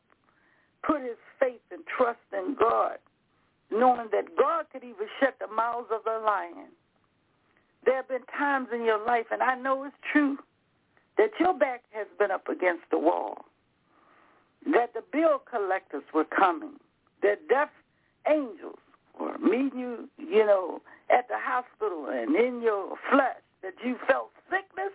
[0.86, 3.00] put his faith and trust in God,
[3.72, 6.70] knowing that God could even shut the mouths of the lion.
[7.84, 10.38] There have been times in your life, and I know it's true,
[11.18, 13.46] that your back has been up against the wall,
[14.72, 16.74] that the bill collectors were coming,
[17.24, 17.72] that death
[18.30, 18.78] angels
[19.20, 24.30] were meeting you, you know, at the hospital and in your flesh, that you felt
[24.50, 24.92] sickness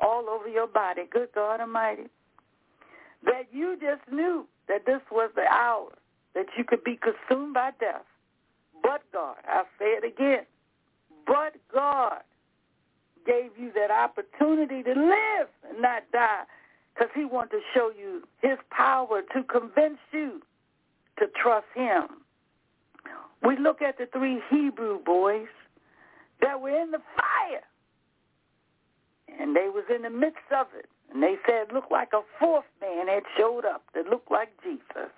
[0.00, 1.02] all over your body.
[1.10, 2.04] Good God Almighty.
[3.24, 5.90] That you just knew that this was the hour
[6.34, 8.04] that you could be consumed by death.
[8.82, 10.44] But God, I'll say it again,
[11.26, 12.20] but God
[13.26, 16.44] gave you that opportunity to live and not die
[16.94, 20.40] because he wanted to show you his power to convince you
[21.18, 22.04] to trust him.
[23.46, 25.48] We look at the three Hebrew boys
[26.40, 27.62] that were in the fire.
[29.40, 30.88] And they was in the midst of it.
[31.12, 35.10] And they said looked like a fourth man had showed up that looked like Jesus.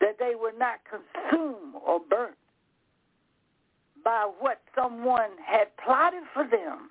[0.00, 2.36] That they were not consumed or burnt
[4.04, 6.90] by what someone had plotted for them.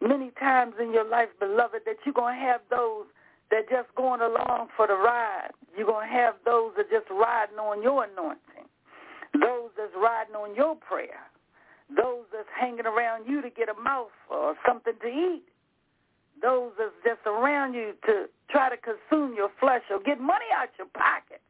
[0.00, 3.06] Many times in your life, beloved, that you're going to have those
[3.50, 5.50] that just going along for the ride.
[5.76, 8.68] You're going to have those that just riding on your anointing.
[9.40, 11.26] Those that's riding on your prayer.
[11.94, 15.44] Those that's hanging around you to get a mouth or something to eat.
[16.40, 20.68] Those that's just around you to try to consume your flesh or get money out
[20.78, 21.42] your pockets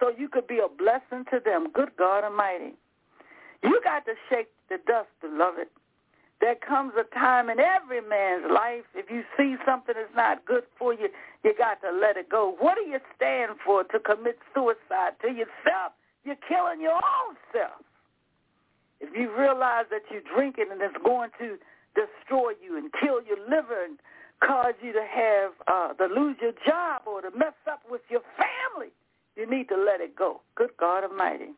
[0.00, 1.68] so you could be a blessing to them.
[1.72, 2.74] Good God Almighty.
[3.62, 5.68] You got to shake the dust, beloved.
[6.40, 10.64] There comes a time in every man's life, if you see something that's not good
[10.76, 11.08] for you,
[11.44, 12.56] you got to let it go.
[12.58, 15.94] What do you stand for to commit suicide to yourself?
[16.24, 17.86] You're killing your own self.
[19.02, 21.58] If you realize that you're drinking and it's going to
[21.98, 23.98] destroy you and kill your liver and
[24.40, 28.22] cause you to have uh, to lose your job or to mess up with your
[28.38, 28.92] family,
[29.36, 30.40] you need to let it go.
[30.54, 31.50] Good God Almighty.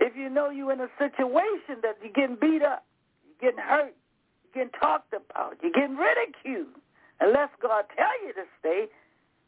[0.00, 2.84] If you know you're in a situation that you're getting beat up,
[3.24, 3.94] you're getting hurt,
[4.42, 6.74] you're getting talked about, you're getting ridiculed,
[7.20, 8.86] unless God tell you to stay,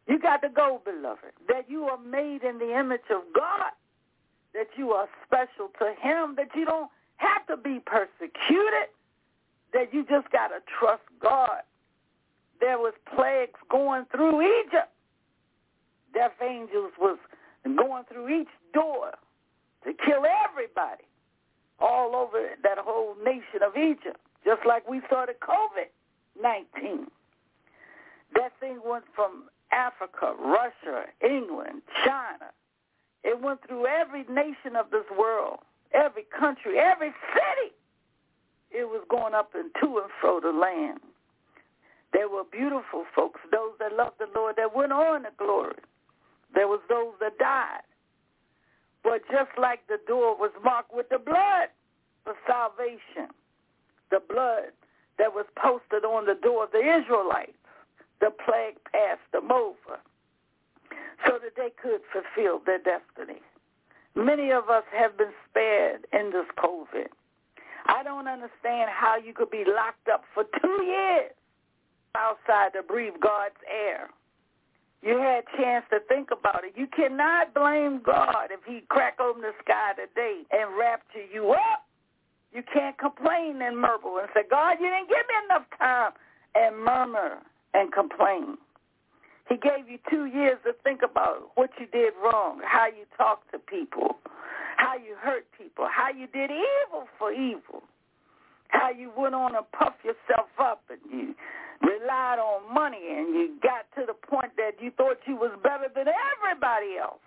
[0.06, 1.34] you got to go, beloved.
[1.48, 3.72] That you are made in the image of God,
[4.54, 8.88] that you are special to him, that you don't have to be persecuted,
[9.72, 11.62] that you just got to trust God.
[12.60, 14.90] There was plagues going through Egypt.
[16.14, 17.18] Death angels was
[17.64, 19.10] going through each door
[19.84, 21.04] to kill everybody
[21.80, 27.06] all over that whole nation of Egypt, just like we saw the COVID-19.
[28.34, 32.52] That thing went from Africa, Russia, England, China.
[33.24, 35.60] It went through every nation of this world,
[35.92, 37.72] every country, every city.
[38.70, 41.00] It was going up and to and fro the land.
[42.12, 45.74] There were beautiful folks, those that loved the Lord, that went on to glory.
[46.54, 47.82] There was those that died.
[49.02, 51.68] But just like the door was marked with the blood
[52.24, 53.34] for salvation,
[54.10, 54.70] the blood
[55.18, 57.52] that was posted on the door of the Israelites,
[58.20, 59.98] the plague passed them over
[61.26, 63.40] so that they could fulfill their destiny.
[64.14, 67.08] Many of us have been spared in this COVID.
[67.86, 71.32] I don't understand how you could be locked up for two years
[72.14, 74.08] outside to breathe God's air.
[75.02, 76.72] You had a chance to think about it.
[76.76, 81.84] You cannot blame God if he crack open the sky today and rapture you up.
[82.54, 86.12] You can't complain and murmur and say, God, you didn't give me enough time
[86.54, 87.38] and murmur
[87.74, 88.56] and complain.
[89.48, 93.50] He gave you two years to think about what you did wrong, how you talked
[93.52, 94.16] to people,
[94.76, 97.82] how you hurt people, how you did evil for evil,
[98.68, 101.34] how you went on and puffed yourself up and you
[101.82, 105.88] relied on money and you got to the point that you thought you was better
[105.94, 107.20] than everybody else.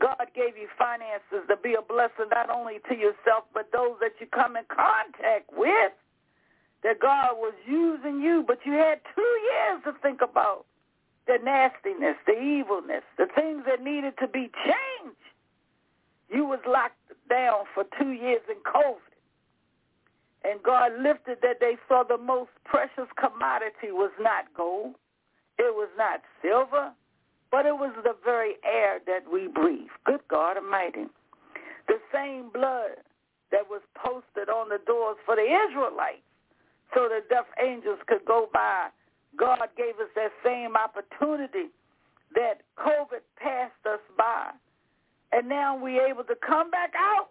[0.00, 4.18] God gave you finances to be a blessing not only to yourself but those that
[4.18, 5.92] you come in contact with.
[6.84, 9.20] That God was using you, but you had two
[9.50, 10.64] years to think about
[11.28, 15.16] the nastiness, the evilness, the things that needed to be changed.
[16.28, 16.96] You was locked
[17.30, 18.96] down for two years in COVID.
[20.44, 24.94] And God lifted that they saw the most precious commodity was not gold.
[25.58, 26.92] It was not silver,
[27.50, 29.92] but it was the very air that we breathe.
[30.04, 31.06] Good God Almighty.
[31.88, 33.04] The same blood
[33.50, 36.22] that was posted on the doors for the Israelites
[36.94, 38.88] so the deaf angels could go by.
[39.38, 41.70] God gave us that same opportunity
[42.34, 44.50] that COVID passed us by.
[45.32, 47.28] And now we're able to come back out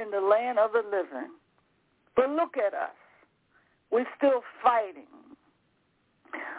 [0.00, 1.30] in the land of the living.
[2.14, 2.96] But look at us.
[3.90, 5.06] We're still fighting.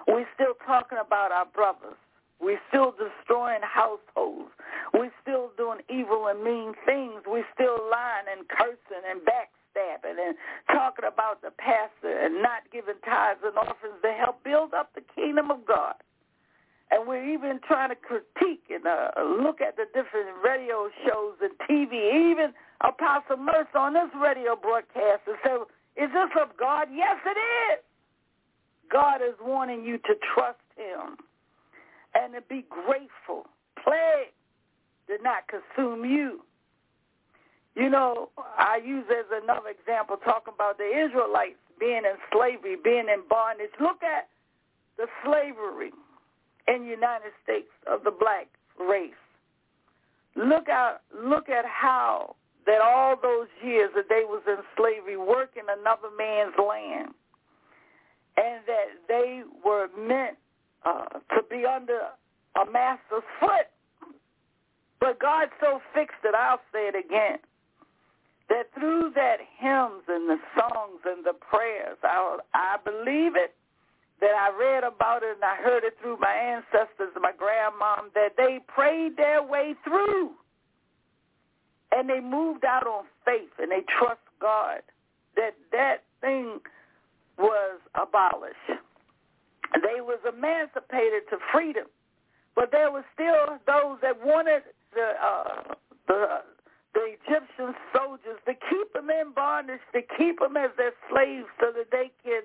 [0.08, 1.98] We're still talking about our brothers.
[2.40, 4.52] We're still destroying households.
[4.94, 7.24] We're still doing evil and mean things.
[7.26, 9.67] We're still lying and cursing and backstabbing
[10.04, 10.36] and
[10.68, 15.02] talking about the pastor and not giving tithes and offerings to help build up the
[15.16, 15.96] kingdom of God.
[16.90, 19.12] And we're even trying to critique and uh,
[19.44, 25.28] look at the different radio shows and TV, even Apostle Mercer on this radio broadcast
[25.28, 25.52] and say,
[26.02, 26.88] is this of God?
[26.94, 27.84] Yes, it is.
[28.92, 31.18] God is wanting you to trust him
[32.16, 33.48] and to be grateful.
[33.84, 34.32] Plague
[35.08, 36.42] did not consume you.
[37.78, 43.06] You know, I use as another example talking about the Israelites being in slavery, being
[43.08, 43.70] in bondage.
[43.80, 44.28] Look at
[44.98, 45.92] the slavery
[46.68, 48.48] in the United States of the black
[48.80, 49.14] race.
[50.36, 55.64] Look at look at how that all those years that they was in slavery, working
[55.70, 57.14] another man's land,
[58.38, 60.38] and that they were meant
[60.84, 62.00] uh, to be under
[62.60, 63.70] a master's foot.
[65.00, 67.38] But God so fixed it, I'll say it again,
[68.50, 73.54] that through that hymns and the songs and the prayers, I, I believe it,
[74.20, 78.34] that I read about it and I heard it through my ancestors my grandmom, that
[78.38, 80.32] they prayed their way through.
[81.92, 84.82] And they moved out on faith and they trust God
[85.36, 86.60] that that thing
[87.38, 88.82] was abolished.
[89.74, 91.86] They was emancipated to freedom.
[92.56, 95.76] But there were still those that wanted the uh,
[96.08, 96.42] the
[96.98, 101.70] the Egyptian soldiers to keep them in bondage, to keep them as their slaves, so
[101.70, 102.42] that they can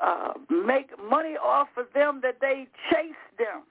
[0.00, 2.20] uh, make money off of them.
[2.22, 3.68] That they chased them.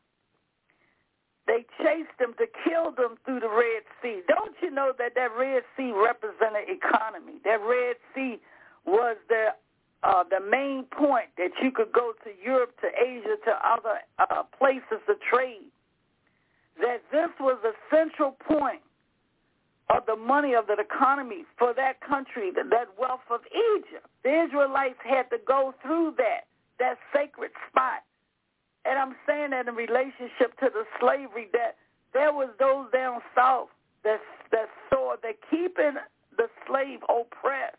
[1.47, 4.21] They chased them to kill them through the Red Sea.
[4.27, 7.41] Don't you know that that Red Sea represented economy?
[7.43, 8.37] That Red Sea
[8.85, 9.55] was the
[10.03, 14.43] uh, the main point that you could go to Europe, to Asia, to other uh,
[14.59, 15.73] places to trade.
[16.79, 18.81] That this was a central point
[19.89, 23.41] of the money of the economy for that country, that, wealth of
[23.75, 24.05] Egypt.
[24.23, 26.47] The Israelites had to go through that,
[26.79, 28.03] that sacred spot.
[28.85, 31.77] And I'm saying that in relationship to the slavery, that
[32.13, 33.69] there was those down south
[34.03, 34.19] that,
[34.51, 35.95] that saw that keeping
[36.37, 37.77] the slave oppressed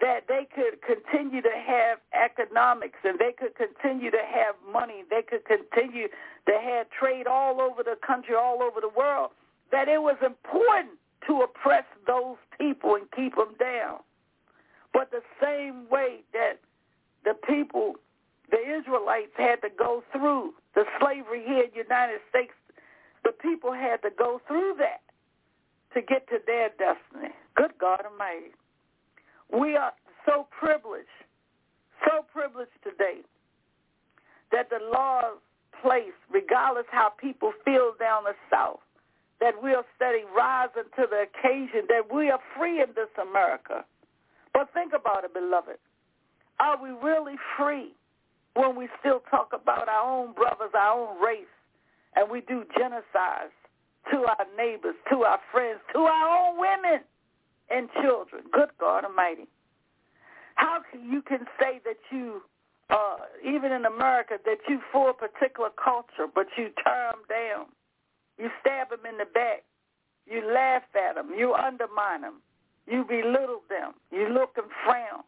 [0.00, 5.04] that they could continue to have economics and they could continue to have money.
[5.08, 9.30] They could continue to have trade all over the country, all over the world,
[9.72, 13.98] that it was important to oppress those people and keep them down.
[14.92, 16.60] But the same way that
[17.24, 17.94] the people,
[18.50, 22.52] the Israelites had to go through the slavery here in the United States,
[23.24, 25.02] the people had to go through that
[25.94, 27.34] to get to their destiny.
[27.56, 28.54] Good God Almighty.
[29.52, 29.92] We are
[30.24, 31.08] so privileged,
[32.04, 33.20] so privileged today
[34.52, 35.38] that the laws
[35.82, 38.80] place, regardless how people feel down the South,
[39.40, 43.84] that we are steady rising to the occasion, that we are free in this America.
[44.54, 45.78] But think about it, beloved.
[46.58, 47.92] Are we really free
[48.54, 51.44] when we still talk about our own brothers, our own race,
[52.14, 53.52] and we do genocides
[54.10, 57.00] to our neighbors, to our friends, to our own women?
[57.70, 58.44] and children.
[58.52, 59.46] Good God Almighty.
[60.54, 62.42] How can you can say that you,
[62.90, 67.66] uh, even in America, that you for a particular culture, but you tear them down,
[68.38, 69.64] you stab them in the back,
[70.26, 72.42] you laugh at them, you undermine them,
[72.86, 75.22] you belittle them, you look and frown.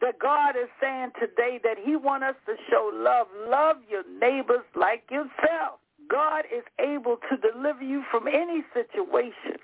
[0.00, 3.26] That God is saying today that he wants us to show love.
[3.48, 5.80] Love your neighbors like yourself.
[6.08, 9.58] God is able to deliver you from any situation.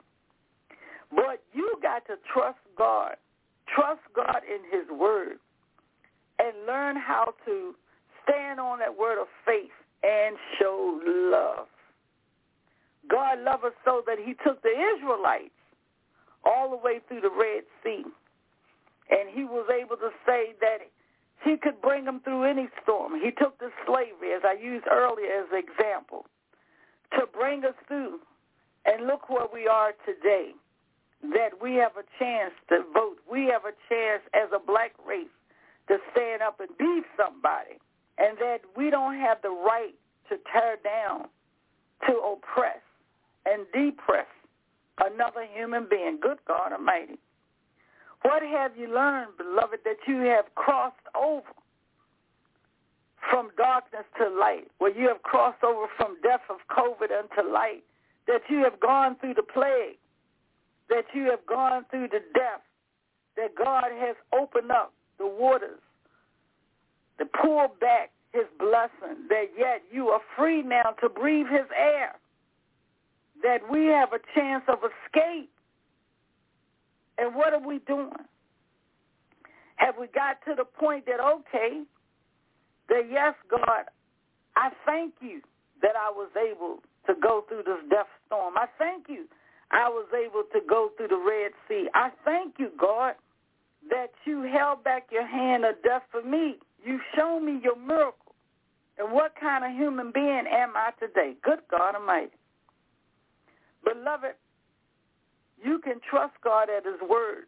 [1.10, 3.14] But you got to trust God.
[3.72, 5.38] Trust God in his word
[6.38, 7.74] and learn how to
[8.22, 9.70] stand on that word of faith
[10.02, 11.66] and show love.
[13.10, 15.54] God loved us so that he took the Israelites
[16.44, 18.04] all the way through the Red Sea.
[19.10, 20.78] And he was able to say that
[21.44, 23.20] he could bring them through any storm.
[23.20, 26.26] He took the slavery, as I used earlier as an example,
[27.18, 28.20] to bring us through.
[28.86, 30.52] And look where we are today
[31.32, 33.16] that we have a chance to vote.
[33.30, 35.32] We have a chance as a black race
[35.88, 37.80] to stand up and be somebody.
[38.18, 39.94] And that we don't have the right
[40.28, 41.28] to tear down,
[42.06, 42.80] to oppress
[43.46, 44.26] and depress
[45.00, 46.18] another human being.
[46.20, 47.18] Good God Almighty.
[48.22, 51.46] What have you learned, beloved, that you have crossed over
[53.30, 57.82] from darkness to light, where you have crossed over from death of COVID unto light,
[58.26, 59.98] that you have gone through the plague,
[60.88, 62.62] that you have gone through the death,
[63.36, 65.80] that God has opened up the waters
[67.18, 72.14] to pour back his blessing, that yet you are free now to breathe his air,
[73.44, 75.50] that we have a chance of escape.
[77.16, 78.10] And what are we doing?
[79.76, 81.82] Have we got to the point that, okay,
[82.88, 83.84] that yes, God,
[84.56, 85.40] I thank you
[85.82, 88.54] that I was able to go through this death storm.
[88.56, 89.26] I thank you
[89.74, 91.88] I was able to go through the Red Sea.
[91.94, 93.14] I thank you, God,
[93.90, 96.56] that you held back your hand of death for me.
[96.84, 98.34] You've shown me your miracle.
[98.98, 101.34] And what kind of human being am I today?
[101.42, 102.30] Good God Almighty.
[103.84, 104.34] Beloved,
[105.62, 107.44] you can trust God at his word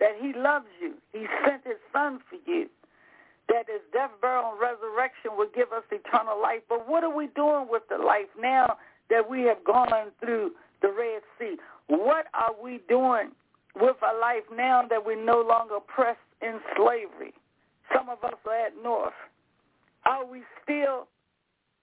[0.00, 0.94] that he loves you.
[1.12, 2.68] He sent his son for you.
[3.48, 6.62] That his death, burial, and resurrection will give us eternal life.
[6.68, 8.78] But what are we doing with the life now
[9.10, 11.56] that we have gone through the Red Sea?
[11.88, 13.32] What are we doing
[13.76, 17.34] with our life now that we're no longer pressed in slavery?
[17.94, 19.12] Some of us are at North.
[20.06, 21.06] Are we still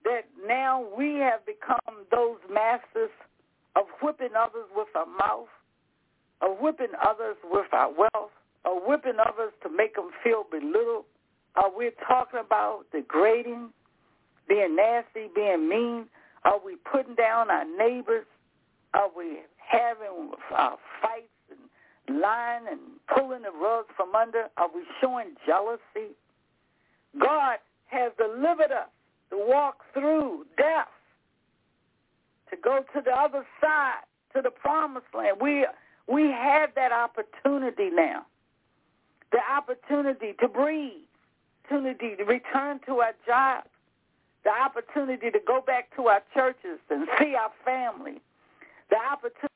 [0.04, 3.12] that now we have become those masters
[3.80, 5.48] of whipping others with our mouth,
[6.42, 8.32] of whipping others with our wealth,
[8.66, 11.06] of whipping others to make them feel belittled?
[11.56, 13.70] Are we talking about degrading,
[14.48, 16.06] being nasty, being mean?
[16.44, 18.26] Are we putting down our neighbors?
[18.94, 22.80] Are we having fights and lying and
[23.16, 24.46] pulling the rug from under?
[24.58, 26.16] Are we showing jealousy?
[27.20, 27.58] God
[27.88, 28.90] has delivered us
[29.32, 30.88] to walk through death,
[32.50, 34.02] to go to the other side,
[34.36, 35.38] to the promised land.
[35.41, 35.66] We
[36.08, 38.26] we have that opportunity now.
[39.32, 41.04] The opportunity to breathe,
[41.70, 43.70] opportunity to return to our jobs,
[44.43, 48.22] the opportunity to go back to our churches and see our family,
[48.89, 49.47] the opportunity.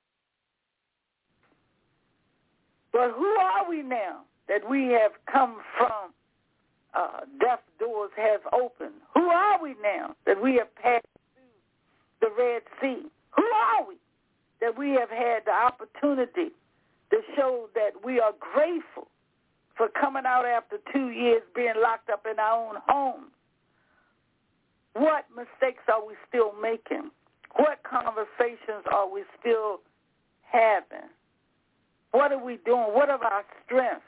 [2.91, 6.13] But who are we now that we have come from
[6.93, 8.93] uh, death doors have opened?
[9.15, 11.05] Who are we now that we have passed
[12.23, 13.03] the Red Sea?
[13.35, 13.95] Who are we
[14.61, 16.55] that we have had the opportunity
[17.11, 19.07] to show that we are grateful
[19.75, 23.31] for coming out after two years being locked up in our own homes?
[24.93, 27.11] What mistakes are we still making?
[27.55, 29.81] What conversations are we still
[30.43, 31.09] having?
[32.11, 32.93] What are we doing?
[32.93, 34.05] What are our strengths?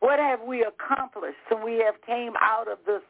[0.00, 3.02] What have we accomplished since we have came out of this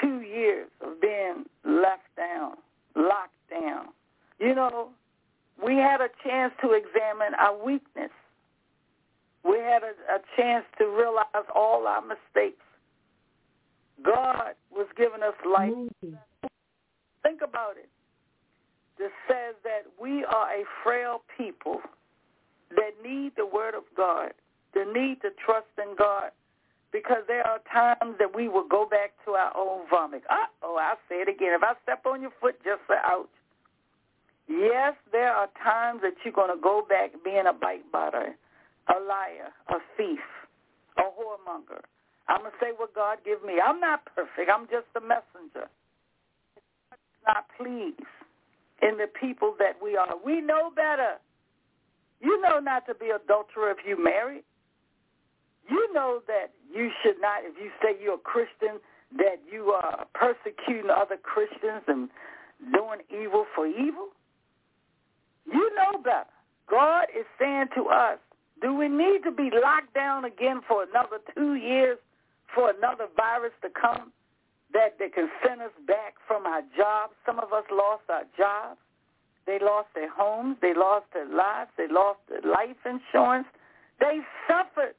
[0.00, 2.56] two years of being left down,
[2.96, 3.86] locked down?
[4.38, 4.90] You know,
[5.62, 8.10] we had a chance to examine our weakness.
[9.44, 12.62] We had a, a chance to realize all our mistakes.
[14.04, 15.72] God was giving us life.
[17.22, 17.88] Think about it.
[18.98, 21.80] This says that we are a frail people
[22.70, 24.32] that need the word of God,
[24.74, 26.30] the need to trust in God,
[26.92, 30.22] because there are times that we will go back to our own vomit.
[30.62, 31.52] oh, I'll say it again.
[31.54, 33.28] If I step on your foot, just say ouch.
[34.48, 38.34] Yes, there are times that you're going to go back being a bite biter,
[38.88, 40.24] a liar, a thief,
[40.96, 41.84] a whoremonger.
[42.28, 43.60] I'm going to say what God give me.
[43.62, 44.50] I'm not perfect.
[44.52, 45.68] I'm just a messenger.
[47.26, 48.00] Not pleased
[48.80, 50.14] in the people that we are.
[50.24, 51.16] We know better.
[52.20, 54.42] You know not to be adulterer if you marry.
[55.68, 58.80] You know that you should not, if you say you're a Christian,
[59.16, 62.08] that you are persecuting other Christians and
[62.72, 64.08] doing evil for evil.
[65.46, 66.26] You know better.
[66.68, 68.18] God is saying to us,
[68.60, 71.98] do we need to be locked down again for another two years
[72.54, 74.12] for another virus to come
[74.72, 77.14] that they can send us back from our jobs?
[77.24, 78.78] Some of us lost our jobs.
[79.46, 80.56] They lost their homes.
[80.60, 81.70] They lost their lives.
[81.78, 83.46] They lost their life insurance.
[84.00, 84.94] They suffered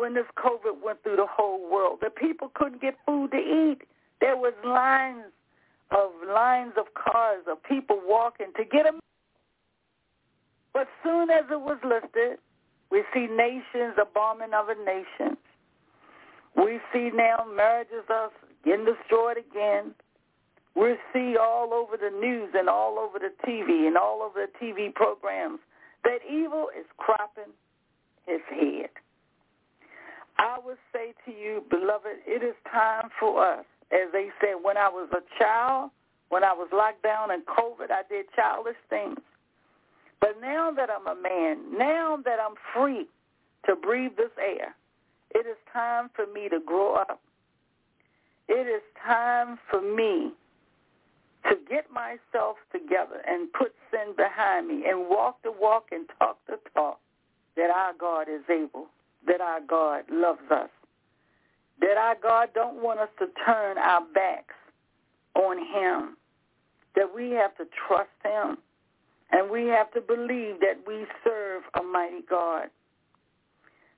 [0.00, 1.98] when this COVID went through the whole world.
[2.00, 3.82] The people couldn't get food to eat.
[4.20, 5.30] There was lines
[5.90, 9.00] of lines of cars of people walking to get them.
[10.72, 12.38] But soon as it was lifted,
[12.90, 15.36] we see nations, a bombing other nations.
[16.56, 18.30] We see now marriages are
[18.64, 19.94] getting destroyed again.
[20.76, 24.64] We see all over the news and all over the TV and all over the
[24.64, 25.58] TV programs
[26.04, 27.52] that evil is cropping
[28.26, 28.90] his head.
[30.40, 33.64] I would say to you, beloved, it is time for us.
[33.92, 35.90] As they said, when I was a child,
[36.30, 39.18] when I was locked down in COVID, I did childish things.
[40.18, 43.06] But now that I'm a man, now that I'm free
[43.66, 44.74] to breathe this air,
[45.34, 47.20] it is time for me to grow up.
[48.48, 50.32] It is time for me
[51.48, 56.38] to get myself together and put sin behind me and walk the walk and talk
[56.46, 56.98] the talk
[57.56, 58.86] that our God is able,
[59.26, 60.70] that our God loves us,
[61.80, 64.54] that our God don't want us to turn our backs
[65.34, 66.16] on him,
[66.96, 68.58] that we have to trust him
[69.32, 72.68] and we have to believe that we serve a mighty God.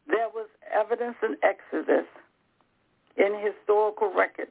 [0.07, 2.07] There was evidence in Exodus,
[3.17, 4.51] in historical records,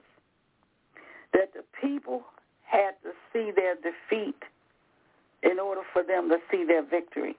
[1.34, 2.24] that the people
[2.64, 4.42] had to see their defeat
[5.44, 7.36] in order for them to see their victory.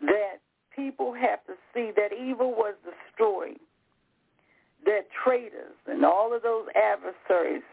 [0.00, 0.38] That
[0.78, 3.58] people have to see that evil was destroyed,
[4.84, 7.64] that traitors and all of those adversaries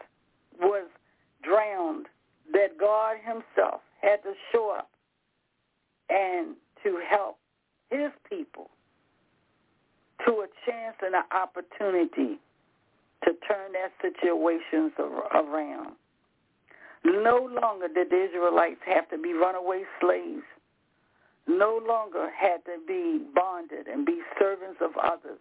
[0.60, 0.88] was
[1.42, 2.06] drowned,
[2.52, 4.90] that God himself had to show up
[6.10, 7.38] and to help
[7.90, 8.70] his people
[10.26, 12.40] to a chance and an opportunity
[13.24, 15.94] to turn their situations around.
[17.04, 20.42] No longer did the Israelites have to be runaway slaves.
[21.46, 25.38] No longer had to be bonded and be servants of others.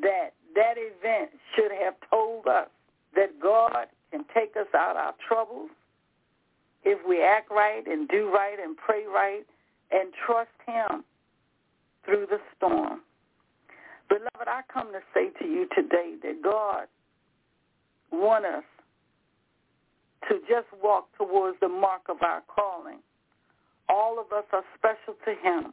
[0.00, 2.68] That that event should have told us
[3.14, 5.70] that God can take us out of our troubles
[6.82, 9.44] if we act right and do right and pray right
[9.90, 11.04] and trust him
[12.04, 13.00] through the storm.
[14.08, 16.86] Beloved, I come to say to you today that God
[18.10, 18.64] wants us
[20.28, 22.98] to just walk towards the mark of our calling.
[23.90, 25.72] All of us are special to him.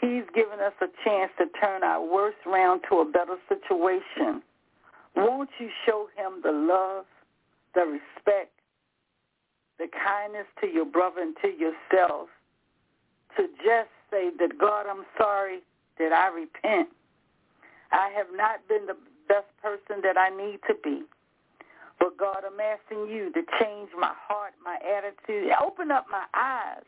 [0.00, 4.42] He's given us a chance to turn our worst round to a better situation.
[5.16, 7.04] Won't you show him the love,
[7.74, 8.52] the respect,
[9.78, 12.28] the kindness to your brother and to yourself
[13.36, 15.60] to just say that, God, I'm sorry
[15.98, 16.88] that I repent.
[17.90, 18.96] I have not been the
[19.28, 21.02] best person that I need to be.
[22.02, 26.82] But God, I'm asking you to change my heart, my attitude, open up my eyes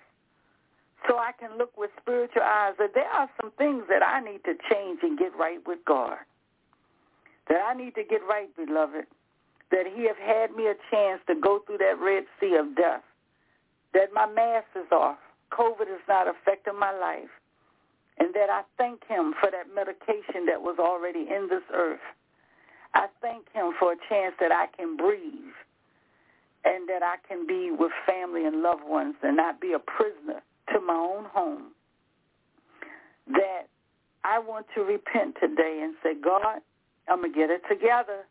[1.06, 4.42] so I can look with spiritual eyes that there are some things that I need
[4.42, 6.18] to change and get right with God.
[7.48, 9.06] That I need to get right, beloved.
[9.70, 13.02] That he have had me a chance to go through that Red Sea of death.
[13.92, 15.18] That my mask is off.
[15.52, 17.30] COVID is not affecting my life.
[18.18, 22.02] And that I thank him for that medication that was already in this earth.
[22.94, 25.54] I thank him for a chance that I can breathe
[26.64, 30.40] and that I can be with family and loved ones and not be a prisoner
[30.72, 31.72] to my own home.
[33.26, 33.68] That
[34.24, 36.60] I want to repent today and say, God,
[37.08, 38.24] I'm going to get it together.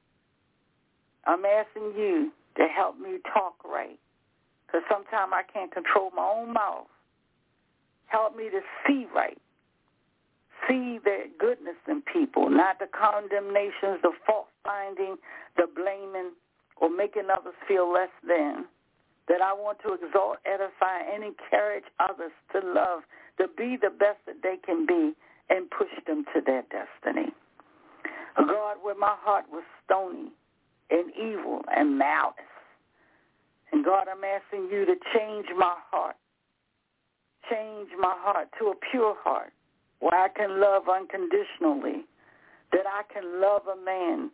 [1.26, 4.00] I'm asking you to help me talk right
[4.66, 6.88] because sometimes I can't control my own mouth.
[8.08, 9.38] Help me to see right.
[10.68, 15.18] See the goodness in people, not the condemnations, the fault finding,
[15.58, 16.32] the blaming,
[16.78, 18.66] or making others feel less than.
[19.28, 23.02] That I want to exalt, edify, and encourage others to love,
[23.40, 25.14] to be the best that they can be,
[25.50, 27.32] and push them to their destiny.
[28.36, 30.32] God, where my heart was stony
[30.90, 32.36] and evil and malice.
[33.72, 36.16] And God, I'm asking you to change my heart.
[37.50, 39.52] Change my heart to a pure heart
[40.04, 42.04] where I can love unconditionally,
[42.74, 44.32] that I can love a man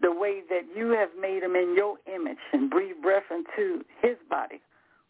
[0.00, 4.16] the way that you have made him in your image and breathe breath into his
[4.30, 4.62] body.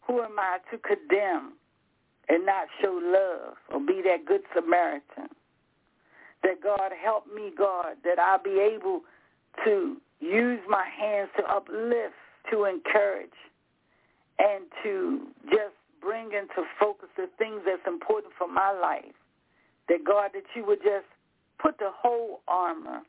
[0.07, 1.53] Who am I to condemn
[2.27, 5.29] and not show love or be that good Samaritan?
[6.43, 9.03] That God help me, God, that I'll be able
[9.63, 12.13] to use my hands to uplift,
[12.51, 13.39] to encourage,
[14.37, 19.15] and to just bring into focus the things that's important for my life.
[19.89, 21.05] That God, that you would just
[21.61, 23.01] put the whole armor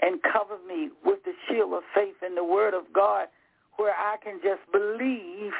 [0.00, 3.28] and cover me with the shield of faith and the word of God
[3.76, 5.52] where I can just believe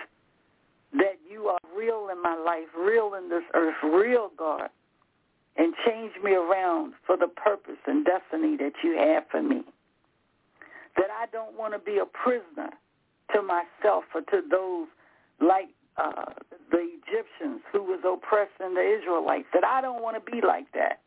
[0.93, 4.69] that you are real in my life, real in this earth, real God,
[5.57, 9.63] and change me around for the purpose and destiny that you have for me.
[10.97, 12.71] That I don't want to be a prisoner
[13.35, 14.87] to myself or to those
[15.41, 16.33] like uh,
[16.71, 19.47] the Egyptians who was oppressing the Israelites.
[19.53, 21.01] That I don't want to be like that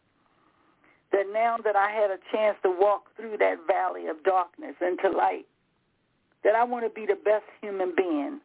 [1.12, 5.16] that now that I had a chance to walk through that valley of darkness into
[5.16, 5.46] light,
[6.44, 8.40] that I want to be the best human being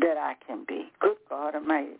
[0.00, 0.90] that I can be.
[1.00, 1.98] Good God Almighty.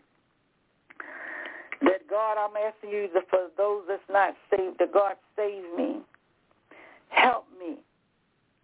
[1.81, 5.99] That God, I'm asking you that for those that's not saved, that God save me.
[7.09, 7.77] Help me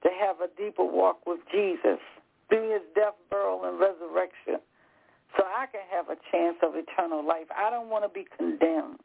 [0.04, 2.00] to have a deeper walk with Jesus
[2.50, 4.60] through his death, burial, and resurrection
[5.38, 7.48] so I can have a chance of eternal life.
[7.56, 9.00] I don't want to be condemned.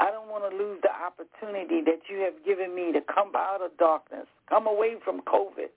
[0.00, 3.62] I don't want to lose the opportunity that you have given me to come out
[3.62, 5.70] of darkness, come away from COVID,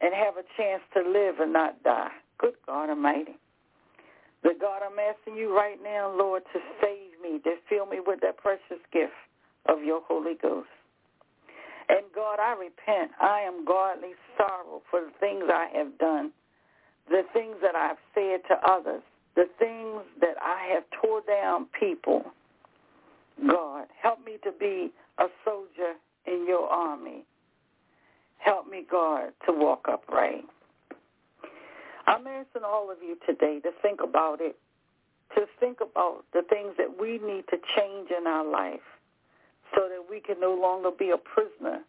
[0.00, 2.10] and have a chance to live and not die.
[2.38, 3.38] Good God Almighty.
[4.42, 8.20] The God, I'm asking you right now, Lord, to save me, to fill me with
[8.20, 9.12] that precious gift
[9.66, 10.68] of your Holy Ghost.
[11.88, 13.12] And God, I repent.
[13.20, 16.32] I am godly sorrow for the things I have done,
[17.10, 19.02] the things that I've said to others,
[19.34, 22.24] the things that I have tore down people
[23.46, 23.86] God.
[24.02, 25.94] Help me to be a soldier
[26.26, 27.24] in your army.
[28.38, 30.44] Help me, God, to walk upright.
[32.06, 34.56] I'm asking all of you today to think about it,
[35.36, 38.80] to think about the things that we need to change in our life
[39.74, 41.80] so that we can no longer be a prisoner,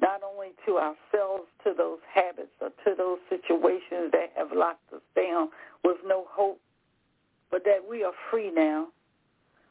[0.00, 5.00] not only to ourselves, to those habits or to those situations that have locked us
[5.16, 5.48] down
[5.82, 6.60] with no hope,
[7.50, 8.88] but that we are free now.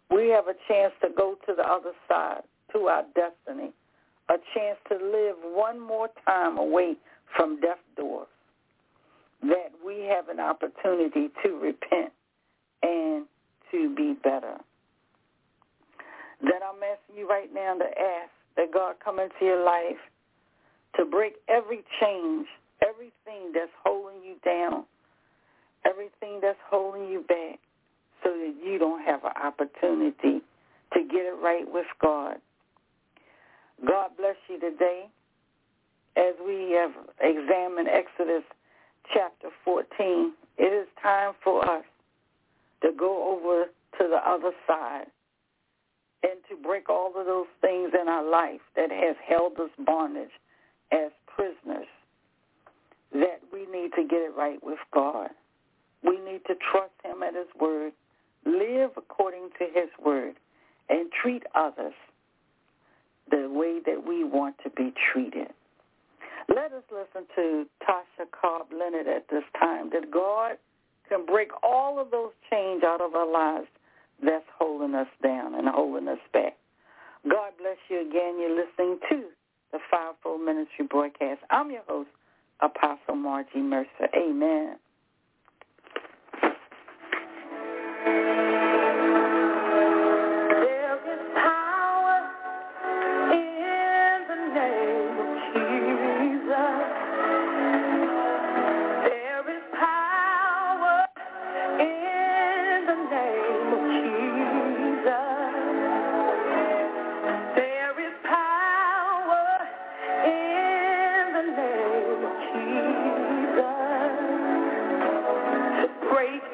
[0.09, 3.71] We have a chance to go to the other side, to our destiny,
[4.29, 6.95] a chance to live one more time away
[7.35, 8.27] from death doors,
[9.41, 12.13] that we have an opportunity to repent
[12.83, 13.25] and
[13.71, 14.55] to be better.
[16.41, 19.97] That I'm asking you right now to ask that God come into your life
[20.97, 22.47] to break every change,
[22.81, 24.85] everything that's holding you down,
[25.85, 27.59] everything that's holding you back
[28.23, 30.41] so that you don't have an opportunity
[30.93, 32.37] to get it right with God.
[33.85, 35.05] God bless you today
[36.15, 36.91] as we have
[37.21, 38.43] examined Exodus
[39.13, 40.33] chapter 14.
[40.57, 41.83] It is time for us
[42.83, 43.65] to go over
[43.97, 45.07] to the other side
[46.23, 50.29] and to break all of those things in our life that has held us bondage
[50.93, 51.87] as prisoners
[53.13, 55.29] that we need to get it right with God.
[56.03, 57.93] We need to trust him at his word,
[58.45, 60.35] live according to his word,
[60.89, 61.93] and treat others
[63.31, 65.47] the way that we want to be treated.
[66.49, 70.57] Let us listen to Tasha Cobbs Leonard at this time, that God
[71.07, 73.67] can break all of those chains out of our lives
[74.21, 76.57] that's holding us down and holding us back.
[77.29, 78.37] God bless you again.
[78.39, 79.23] You're listening to
[79.73, 81.41] the Fivefold Ministry broadcast.
[81.49, 82.09] I'm your host,
[82.61, 84.07] Apostle Margie Mercer.
[84.15, 84.77] Amen.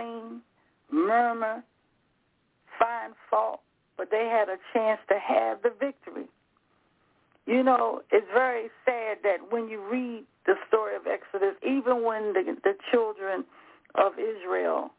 [0.00, 0.40] Complain,
[0.90, 1.62] murmur,
[2.78, 3.60] find fault,
[3.96, 6.26] but they had a chance to have the victory.
[7.46, 12.32] You know, it's very sad that when you read the story of Exodus, even when
[12.32, 13.44] the, the children
[13.96, 14.90] of Israel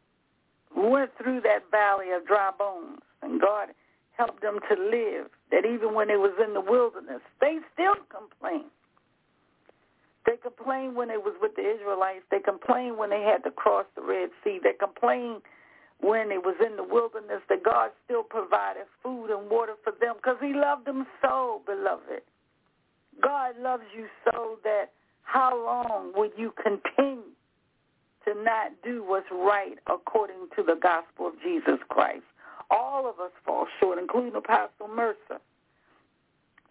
[0.76, 3.70] went through that valley of dry bones and God
[4.18, 8.70] helped them to live, that even when they was in the wilderness, they still complained.
[10.26, 12.24] They complained when it was with the Israelites.
[12.30, 14.60] They complained when they had to cross the Red Sea.
[14.62, 15.42] They complained
[16.00, 20.16] when it was in the wilderness that God still provided food and water for them
[20.18, 22.22] because he loved them so, beloved.
[23.22, 24.92] God loves you so that
[25.24, 27.24] how long would you continue
[28.26, 32.24] to not do what's right according to the gospel of Jesus Christ?
[32.70, 35.40] All of us fall short, including Apostle Mercer.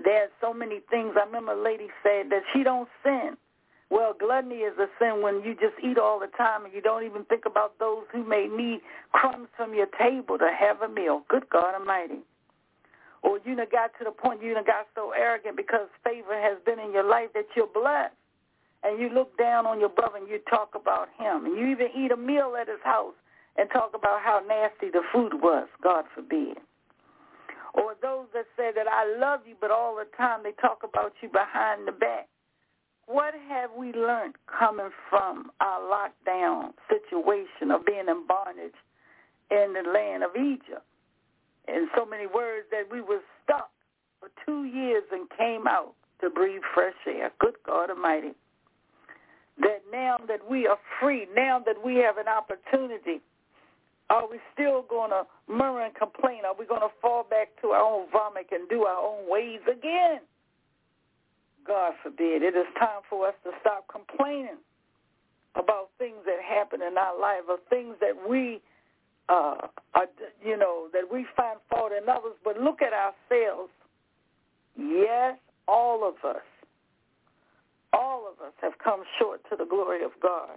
[0.02, 1.14] There's so many things.
[1.20, 3.36] I remember a lady said that she don't sin.
[3.90, 7.04] Well, gluttony is a sin when you just eat all the time and you don't
[7.04, 8.80] even think about those who may need
[9.12, 11.22] crumbs from your table to have a meal.
[11.28, 12.20] Good God Almighty.
[13.22, 16.56] Or you done got to the point you done got so arrogant because favor has
[16.64, 18.14] been in your life that you're blessed.
[18.82, 21.44] And you look down on your brother and you talk about him.
[21.44, 23.12] And you even eat a meal at his house
[23.58, 25.68] and talk about how nasty the food was.
[25.82, 26.56] God forbid.
[27.74, 31.12] Or those that say that I love you, but all the time they talk about
[31.22, 32.28] you behind the back.
[33.06, 38.74] What have we learned coming from our lockdown situation of being in bondage
[39.50, 40.84] in the land of Egypt?
[41.68, 43.70] In so many words that we were stuck
[44.20, 47.30] for two years and came out to breathe fresh air.
[47.38, 48.32] Good God Almighty.
[49.58, 53.20] That now that we are free, now that we have an opportunity,
[54.10, 56.44] are we still going to murmur and complain?
[56.44, 59.60] Are we going to fall back to our own vomit and do our own ways
[59.70, 60.20] again?
[61.66, 62.42] God forbid.
[62.42, 64.58] It is time for us to stop complaining
[65.54, 68.60] about things that happen in our life or things that we,
[69.28, 70.06] uh, are,
[70.44, 72.34] you know, that we find fault in others.
[72.42, 73.70] But look at ourselves.
[74.76, 75.38] Yes,
[75.68, 76.42] all of us,
[77.92, 80.50] all of us have come short to the glory of God.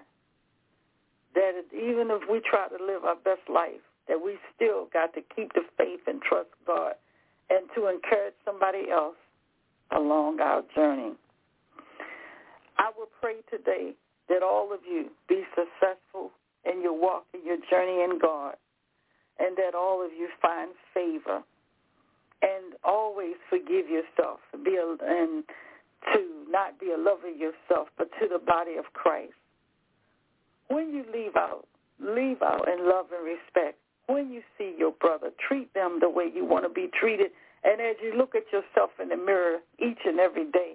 [1.35, 5.21] That even if we try to live our best life, that we still got to
[5.35, 6.93] keep the faith and trust God
[7.49, 9.15] and to encourage somebody else
[9.91, 11.13] along our journey.
[12.77, 13.93] I will pray today
[14.29, 16.31] that all of you be successful
[16.65, 18.55] in your walk in your journey in God
[19.39, 21.43] and that all of you find favor
[22.41, 25.43] and always forgive yourself be a, and
[26.13, 29.33] to not be a lover of yourself but to the body of Christ.
[30.69, 31.67] When you leave out,
[31.99, 33.77] leave out in love and respect.
[34.07, 37.31] When you see your brother, treat them the way you want to be treated
[37.63, 40.73] and as you look at yourself in the mirror each and every day,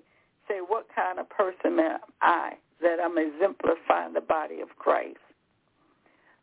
[0.49, 5.19] say, what kind of person am I that I'm exemplifying the body of Christ?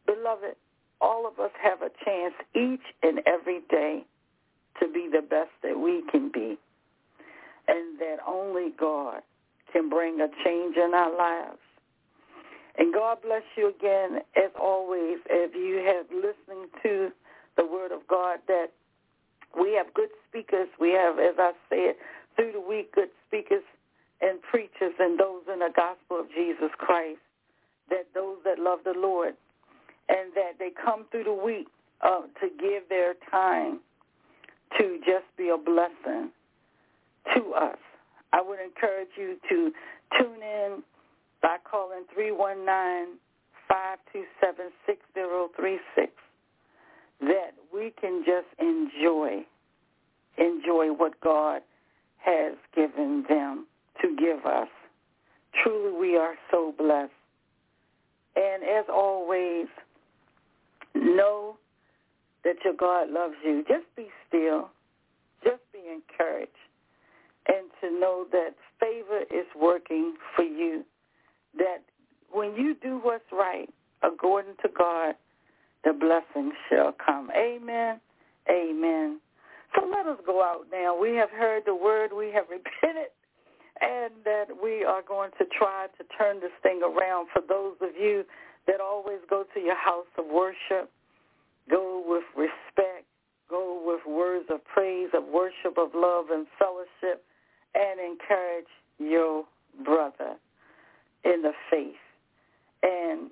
[0.05, 0.55] Beloved,
[1.01, 4.05] all of us have a chance each and every day
[4.79, 6.57] to be the best that we can be.
[7.67, 9.21] And that only God
[9.73, 11.57] can bring a change in our lives.
[12.77, 17.09] And God bless you again, as always, if you have listening to
[17.57, 18.67] the word of God that
[19.57, 20.67] we have good speakers.
[20.79, 21.95] We have, as I said,
[22.35, 23.63] through the week, good speakers
[24.21, 27.19] and preachers and those in the gospel of Jesus Christ,
[27.89, 29.35] that those that love the Lord,
[30.09, 31.67] and that they come through the week
[32.01, 33.79] uh, to give their time
[34.77, 36.31] to just be a blessing
[37.35, 37.77] to us.
[38.33, 39.71] I would encourage you to
[40.19, 40.83] tune in
[41.45, 43.19] by calling 319
[43.67, 46.11] 527 6036
[47.21, 49.45] that we can just enjoy,
[50.39, 51.61] enjoy what God
[52.17, 53.67] has given them
[54.01, 54.67] to give us.
[55.61, 57.11] Truly, we are so blessed.
[58.35, 59.67] And as always,
[60.95, 61.57] know
[62.43, 63.63] that your God loves you.
[63.67, 64.71] Just be still.
[65.43, 66.49] Just be encouraged.
[67.47, 70.83] And to know that favor is working for you.
[71.57, 71.83] That
[72.31, 73.69] when you do what's right,
[74.03, 75.15] according to God,
[75.83, 77.29] the blessing shall come.
[77.31, 77.99] Amen.
[78.49, 79.19] Amen.
[79.75, 80.97] So let us go out now.
[80.99, 82.11] We have heard the word.
[82.15, 83.11] We have repented.
[83.81, 87.89] And that we are going to try to turn this thing around for those of
[87.99, 88.23] you
[88.67, 90.89] that always go to your house of worship.
[91.69, 93.05] Go with respect.
[93.49, 97.23] Go with words of praise, of worship, of love and fellowship,
[97.75, 99.43] and encourage your
[99.83, 100.37] brother
[101.25, 101.95] in the faith.
[102.83, 103.31] And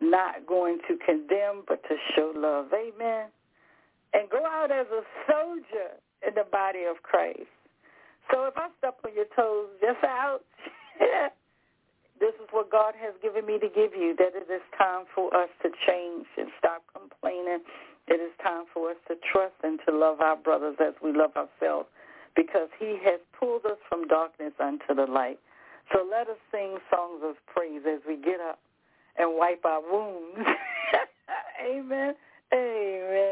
[0.00, 2.66] not going to condemn, but to show love.
[2.72, 3.26] Amen.
[4.14, 7.50] And go out as a soldier in the body of Christ.
[8.30, 10.40] So if I step on your toes, just out.
[12.20, 15.34] this is what God has given me to give you, that it is time for
[15.34, 17.60] us to change and stop complaining.
[18.08, 21.32] It is time for us to trust and to love our brothers as we love
[21.36, 21.88] ourselves
[22.34, 25.38] because he has pulled us from darkness unto the light.
[25.92, 28.58] So let us sing songs of praise as we get up
[29.18, 30.38] and wipe our wounds.
[31.64, 32.14] Amen.
[32.52, 33.27] Amen.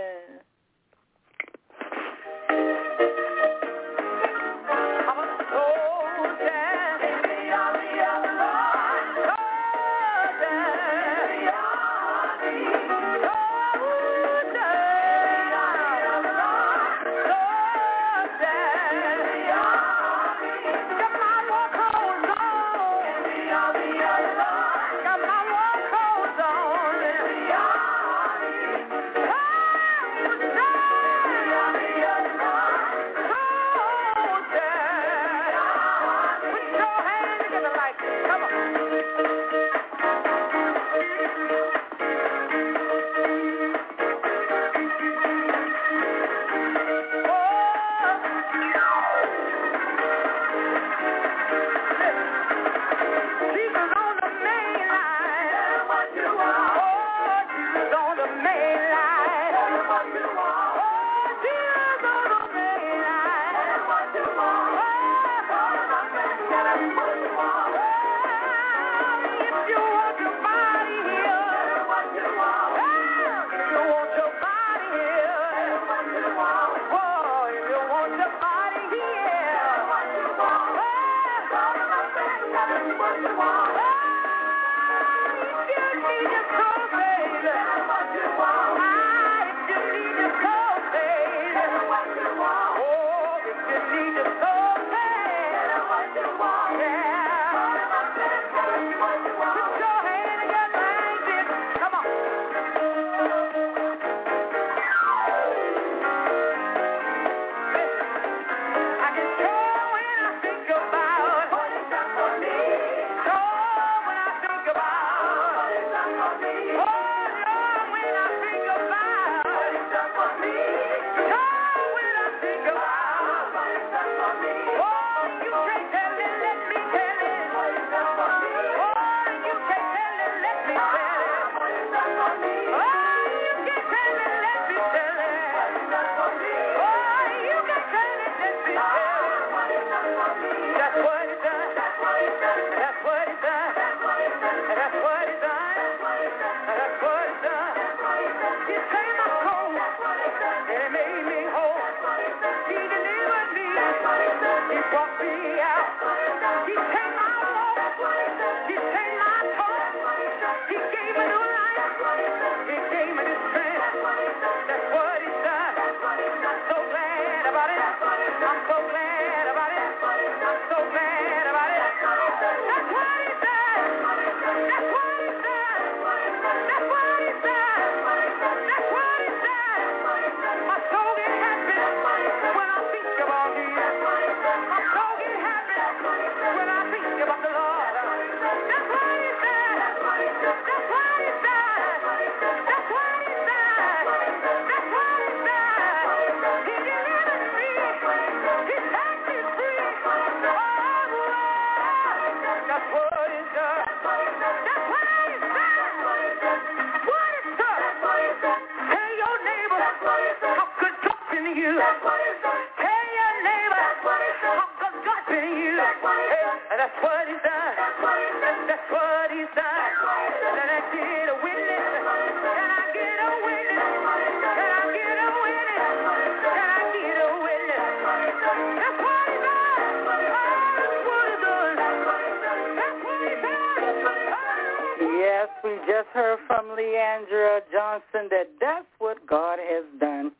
[236.77, 240.33] Le'Andria Johnson that that's what God has done.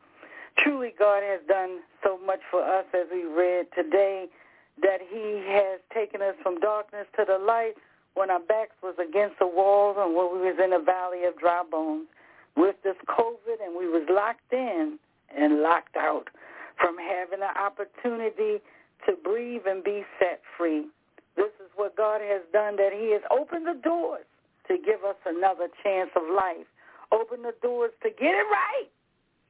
[0.59, 4.27] Truly, God has done so much for us as we read today
[4.81, 7.73] that he has taken us from darkness to the light
[8.13, 11.37] when our backs was against the walls and when we was in a valley of
[11.37, 12.07] dry bones
[12.55, 14.97] with this COVID and we was locked in
[15.35, 16.29] and locked out
[16.79, 18.61] from having the opportunity
[19.05, 20.85] to breathe and be set free.
[21.35, 24.25] This is what God has done, that he has opened the doors
[24.67, 26.67] to give us another chance of life.
[27.11, 28.89] Open the doors to get it right.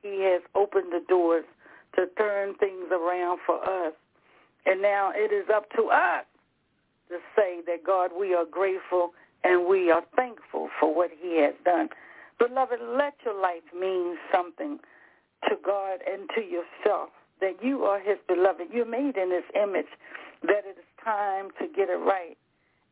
[0.01, 1.45] He has opened the doors
[1.95, 3.93] to turn things around for us.
[4.65, 6.25] And now it is up to us
[7.09, 9.11] to say that, God, we are grateful
[9.43, 11.89] and we are thankful for what he has done.
[12.37, 14.79] Beloved, let your life mean something
[15.47, 17.09] to God and to yourself,
[17.41, 18.67] that you are his beloved.
[18.73, 19.87] You're made in his image,
[20.43, 22.37] that it is time to get it right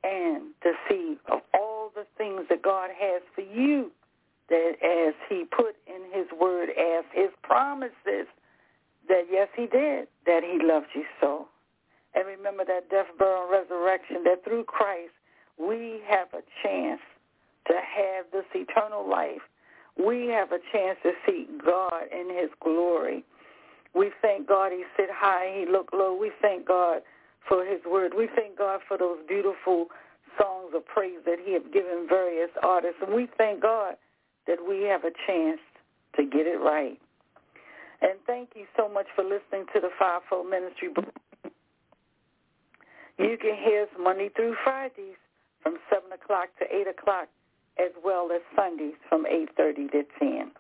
[0.06, 3.92] and to see of all the things that God has for you
[4.50, 8.28] that as he put in his word as his promises
[9.10, 11.48] that yes he did, that he loves you so.
[12.14, 15.14] And remember that death, burial, and resurrection, that through Christ
[15.58, 17.02] we have a chance
[17.68, 19.42] to have this eternal life.
[19.98, 23.24] We have a chance to see God in his glory.
[23.94, 26.16] We thank God he sit high, he look low.
[26.16, 27.02] We thank God
[27.48, 28.14] for his word.
[28.18, 29.88] We thank God for those beautiful
[30.40, 32.98] songs of praise that he has given various artists.
[33.06, 33.96] And we thank God
[34.48, 35.60] that we have a chance
[36.16, 37.00] to get it right.
[38.02, 40.90] And thank you so much for listening to the Fivefold Ministry.
[43.18, 45.16] You can hear us Monday through Fridays
[45.64, 47.28] from 7 o'clock to 8 o'clock,
[47.80, 50.52] as well as Sundays from 8.30 to 10.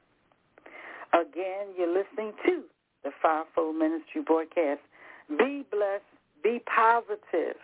[1.13, 2.63] Again, you're listening to
[3.03, 4.81] the Fivefold Ministry broadcast.
[5.29, 6.03] Be blessed,
[6.45, 7.57] be positive,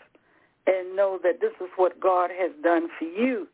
[0.66, 3.48] and know that this is what God has done for you,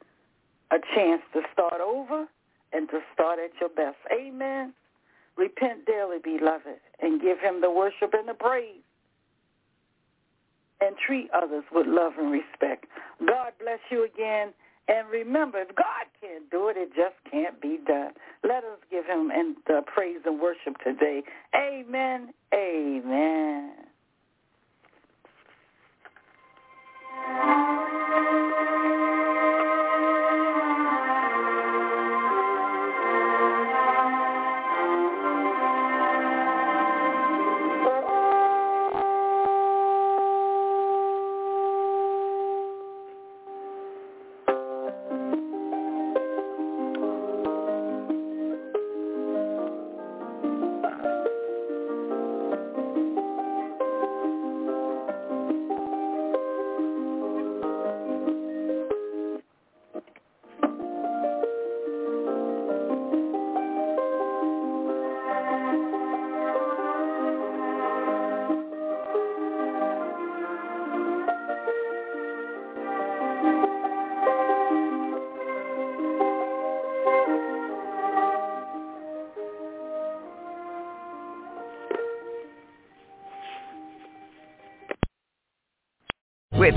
[0.72, 2.26] a chance to start over
[2.72, 3.98] and to start at your best.
[4.12, 4.74] Amen.
[5.38, 8.82] Repent daily, beloved, and give him the worship and the praise.
[10.80, 12.86] And treat others with love and respect.
[13.20, 14.54] God bless you again.
[14.88, 18.12] And remember, if God can't do it, it just can't be done.
[18.44, 21.24] Let us give him and uh, praise and worship today.
[21.54, 22.30] Amen.
[22.54, 23.87] Amen.
[27.28, 27.67] Thank you.